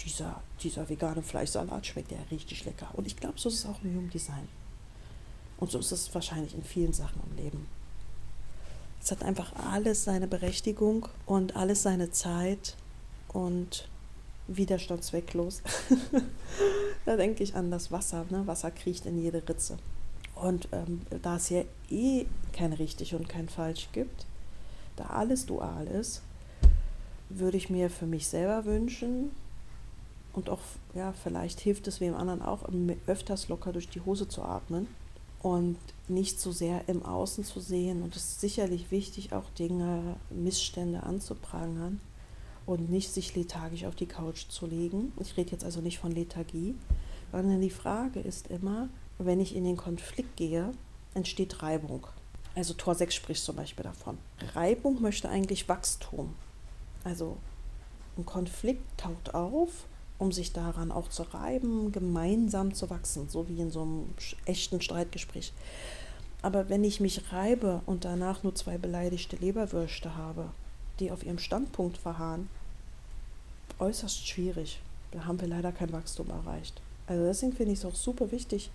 dieser, 0.00 0.40
dieser 0.62 0.88
vegane 0.88 1.22
Fleischsalat 1.22 1.86
schmeckt 1.86 2.12
ja 2.12 2.18
richtig 2.30 2.64
lecker. 2.64 2.88
Und 2.94 3.06
ich 3.06 3.16
glaube, 3.16 3.38
so 3.38 3.48
ist 3.48 3.56
es 3.56 3.66
auch 3.66 3.82
im 3.82 3.94
Human 3.94 4.10
Design. 4.10 4.48
Und 5.58 5.70
so 5.70 5.78
ist 5.78 5.92
es 5.92 6.14
wahrscheinlich 6.14 6.54
in 6.54 6.62
vielen 6.62 6.92
Sachen 6.92 7.20
im 7.30 7.44
Leben. 7.44 7.66
Es 9.02 9.10
hat 9.10 9.22
einfach 9.22 9.52
alles 9.72 10.04
seine 10.04 10.26
Berechtigung 10.26 11.08
und 11.26 11.56
alles 11.56 11.82
seine 11.82 12.10
Zeit 12.10 12.76
und 13.28 13.88
widerstandswecklos. 14.48 15.62
da 17.04 17.16
denke 17.16 17.42
ich 17.42 17.54
an 17.54 17.70
das 17.70 17.90
Wasser. 17.92 18.24
Ne? 18.30 18.46
Wasser 18.46 18.70
kriecht 18.70 19.06
in 19.06 19.20
jede 19.20 19.46
Ritze. 19.48 19.78
Und 20.40 20.68
ähm, 20.72 21.02
da 21.22 21.36
es 21.36 21.50
ja 21.50 21.62
eh 21.90 22.26
kein 22.52 22.72
richtig 22.72 23.14
und 23.14 23.28
kein 23.28 23.48
falsch 23.48 23.88
gibt, 23.92 24.26
da 24.96 25.06
alles 25.06 25.46
dual 25.46 25.86
ist, 25.86 26.22
würde 27.28 27.56
ich 27.56 27.70
mir 27.70 27.90
für 27.90 28.06
mich 28.06 28.26
selber 28.26 28.64
wünschen 28.64 29.30
und 30.32 30.50
auch, 30.50 30.60
ja, 30.94 31.12
vielleicht 31.12 31.60
hilft 31.60 31.88
es 31.88 32.00
wem 32.00 32.14
anderen 32.14 32.42
auch, 32.42 32.62
öfters 33.06 33.48
locker 33.48 33.72
durch 33.72 33.88
die 33.88 34.00
Hose 34.00 34.28
zu 34.28 34.42
atmen 34.42 34.86
und 35.42 35.76
nicht 36.08 36.40
so 36.40 36.52
sehr 36.52 36.88
im 36.88 37.04
Außen 37.04 37.44
zu 37.44 37.60
sehen. 37.60 38.02
Und 38.02 38.16
es 38.16 38.22
ist 38.22 38.40
sicherlich 38.40 38.90
wichtig, 38.90 39.32
auch 39.32 39.50
Dinge, 39.58 40.16
Missstände 40.30 41.02
anzuprangern 41.02 42.00
und 42.66 42.90
nicht 42.90 43.12
sich 43.12 43.34
lethargisch 43.34 43.84
auf 43.84 43.94
die 43.94 44.06
Couch 44.06 44.48
zu 44.48 44.66
legen. 44.66 45.12
Ich 45.20 45.36
rede 45.36 45.52
jetzt 45.52 45.64
also 45.64 45.80
nicht 45.80 45.98
von 45.98 46.12
Lethargie, 46.12 46.74
sondern 47.32 47.60
die 47.60 47.70
Frage 47.70 48.20
ist 48.20 48.48
immer, 48.48 48.88
wenn 49.18 49.40
ich 49.40 49.54
in 49.54 49.64
den 49.64 49.76
Konflikt 49.76 50.36
gehe, 50.36 50.72
entsteht 51.14 51.62
Reibung. 51.62 52.06
Also 52.54 52.74
Tor 52.74 52.94
6 52.94 53.14
spricht 53.14 53.44
zum 53.44 53.56
Beispiel 53.56 53.84
davon. 53.84 54.18
Reibung 54.54 55.00
möchte 55.00 55.28
eigentlich 55.28 55.68
Wachstum. 55.68 56.34
Also 57.04 57.36
ein 58.16 58.26
Konflikt 58.26 58.82
taucht 58.98 59.34
auf, 59.34 59.70
um 60.18 60.32
sich 60.32 60.52
daran 60.52 60.90
auch 60.90 61.08
zu 61.08 61.22
reiben, 61.22 61.92
gemeinsam 61.92 62.74
zu 62.74 62.90
wachsen, 62.90 63.28
so 63.28 63.48
wie 63.48 63.60
in 63.60 63.70
so 63.70 63.82
einem 63.82 64.14
echten 64.44 64.80
Streitgespräch. 64.80 65.52
Aber 66.42 66.68
wenn 66.68 66.84
ich 66.84 67.00
mich 67.00 67.32
reibe 67.32 67.82
und 67.86 68.04
danach 68.04 68.42
nur 68.42 68.54
zwei 68.54 68.78
beleidigte 68.78 69.36
Leberwürste 69.36 70.16
habe, 70.16 70.50
die 71.00 71.10
auf 71.10 71.24
ihrem 71.24 71.38
Standpunkt 71.38 71.98
verharren, 71.98 72.48
äußerst 73.78 74.26
schwierig. 74.26 74.80
Da 75.12 75.24
haben 75.24 75.40
wir 75.40 75.48
leider 75.48 75.72
kein 75.72 75.92
Wachstum 75.92 76.30
erreicht. 76.30 76.80
Also 77.06 77.24
deswegen 77.24 77.52
finde 77.52 77.72
ich 77.72 77.78
es 77.78 77.84
auch 77.84 77.94
super 77.94 78.30
wichtig, 78.32 78.70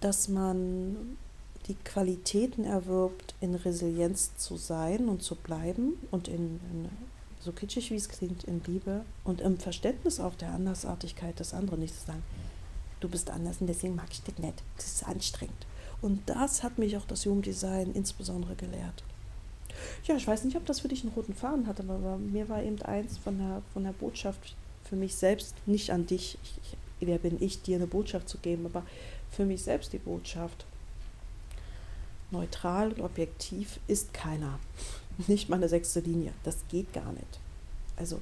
dass 0.00 0.28
man 0.28 1.16
die 1.68 1.74
Qualitäten 1.74 2.64
erwirbt, 2.64 3.34
in 3.40 3.54
Resilienz 3.54 4.36
zu 4.36 4.56
sein 4.56 5.08
und 5.08 5.22
zu 5.22 5.34
bleiben 5.34 5.94
und 6.10 6.28
in, 6.28 6.60
in 6.72 6.88
so 7.40 7.52
kitschig 7.52 7.90
wie 7.90 7.96
es 7.96 8.08
klingt, 8.08 8.44
in 8.44 8.62
Liebe 8.66 9.04
und 9.24 9.40
im 9.40 9.58
Verständnis 9.58 10.20
auch 10.20 10.34
der 10.34 10.52
Andersartigkeit 10.52 11.38
des 11.38 11.54
anderen, 11.54 11.80
nicht 11.80 11.98
zu 11.98 12.06
sagen, 12.06 12.22
du 13.00 13.08
bist 13.08 13.30
anders 13.30 13.60
und 13.60 13.66
deswegen 13.66 13.94
mag 13.94 14.08
ich 14.10 14.22
dich 14.22 14.38
nicht. 14.38 14.62
Das 14.76 14.86
ist 14.86 15.06
anstrengend. 15.06 15.66
Und 16.02 16.28
das 16.28 16.62
hat 16.62 16.78
mich 16.78 16.96
auch 16.96 17.06
das 17.06 17.24
Jugenddesign 17.24 17.92
insbesondere 17.92 18.54
gelehrt. 18.54 19.02
Ja, 20.04 20.16
ich 20.16 20.26
weiß 20.26 20.44
nicht, 20.44 20.56
ob 20.56 20.66
das 20.66 20.80
für 20.80 20.88
dich 20.88 21.02
einen 21.02 21.12
roten 21.12 21.34
Faden 21.34 21.66
hat, 21.66 21.80
aber 21.80 22.16
mir 22.18 22.48
war 22.48 22.62
eben 22.62 22.80
eins 22.82 23.18
von 23.18 23.38
der, 23.38 23.62
von 23.72 23.84
der 23.84 23.92
Botschaft 23.92 24.54
für 24.84 24.96
mich 24.96 25.14
selbst, 25.14 25.54
nicht 25.66 25.90
an 25.90 26.06
dich, 26.06 26.38
ich, 26.42 26.58
ich, 26.62 27.06
wer 27.06 27.18
bin 27.18 27.42
ich, 27.42 27.62
dir 27.62 27.76
eine 27.76 27.86
Botschaft 27.86 28.28
zu 28.28 28.38
geben, 28.38 28.66
aber 28.66 28.84
für 29.30 29.44
mich 29.44 29.62
selbst 29.62 29.92
die 29.92 29.98
Botschaft. 29.98 30.64
Neutral 32.30 32.92
und 32.92 33.00
objektiv 33.00 33.78
ist 33.86 34.12
keiner. 34.12 34.58
Nicht 35.26 35.48
mal 35.48 35.56
eine 35.56 35.68
sechste 35.68 36.00
Linie. 36.00 36.32
Das 36.42 36.58
geht 36.68 36.92
gar 36.92 37.12
nicht. 37.12 37.40
Also, 37.96 38.20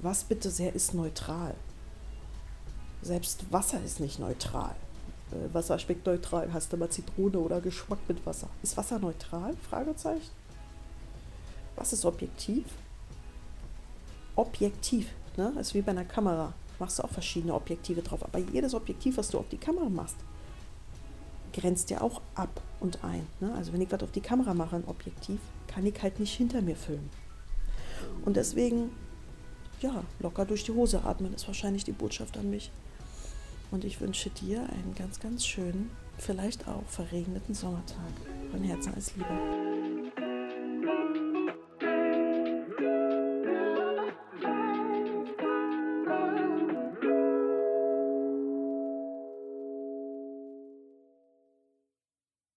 was 0.00 0.24
bitte 0.24 0.50
sehr 0.50 0.74
ist 0.74 0.94
neutral? 0.94 1.54
Selbst 3.02 3.50
Wasser 3.50 3.82
ist 3.82 3.98
nicht 3.98 4.20
neutral. 4.20 4.74
Äh, 5.32 5.52
Wasser 5.52 5.78
schmeckt 5.78 6.06
neutral. 6.06 6.52
Hast 6.52 6.72
du 6.72 6.76
mal 6.76 6.88
Zitrone 6.88 7.38
oder 7.38 7.60
Geschmack 7.60 7.98
mit 8.08 8.24
Wasser? 8.24 8.48
Ist 8.62 8.76
Wasser 8.76 8.98
neutral? 8.98 9.56
Fragezeichen. 9.68 10.30
Was 11.76 11.92
ist 11.92 12.04
objektiv? 12.04 12.64
Objektiv, 14.36 15.08
ne? 15.36 15.52
Ist 15.58 15.74
wie 15.74 15.82
bei 15.82 15.90
einer 15.90 16.04
Kamera. 16.04 16.52
Machst 16.82 16.98
du 16.98 17.04
auch 17.04 17.10
verschiedene 17.10 17.54
Objektive 17.54 18.02
drauf. 18.02 18.24
Aber 18.24 18.40
jedes 18.40 18.74
Objektiv, 18.74 19.16
was 19.16 19.30
du 19.30 19.38
auf 19.38 19.48
die 19.48 19.56
Kamera 19.56 19.88
machst, 19.88 20.16
grenzt 21.52 21.90
ja 21.90 22.00
auch 22.00 22.20
ab 22.34 22.60
und 22.80 23.04
ein. 23.04 23.24
Ne? 23.38 23.54
Also 23.54 23.72
wenn 23.72 23.80
ich 23.80 23.92
was 23.92 24.02
auf 24.02 24.10
die 24.10 24.20
Kamera 24.20 24.52
mache, 24.52 24.74
ein 24.74 24.88
Objektiv, 24.88 25.38
kann 25.68 25.86
ich 25.86 26.02
halt 26.02 26.18
nicht 26.18 26.34
hinter 26.34 26.60
mir 26.60 26.74
filmen. 26.74 27.08
Und 28.24 28.36
deswegen, 28.36 28.90
ja, 29.80 30.02
locker 30.18 30.44
durch 30.44 30.64
die 30.64 30.72
Hose 30.72 31.04
atmen 31.04 31.32
ist 31.32 31.46
wahrscheinlich 31.46 31.84
die 31.84 31.92
Botschaft 31.92 32.36
an 32.36 32.50
mich. 32.50 32.72
Und 33.70 33.84
ich 33.84 34.00
wünsche 34.00 34.30
dir 34.30 34.62
einen 34.62 34.96
ganz, 34.96 35.20
ganz 35.20 35.46
schönen, 35.46 35.88
vielleicht 36.18 36.66
auch 36.66 36.82
verregneten 36.88 37.54
Sommertag. 37.54 38.10
Von 38.50 38.64
Herzen 38.64 38.92
als 38.92 39.14
Liebe. 39.14 39.61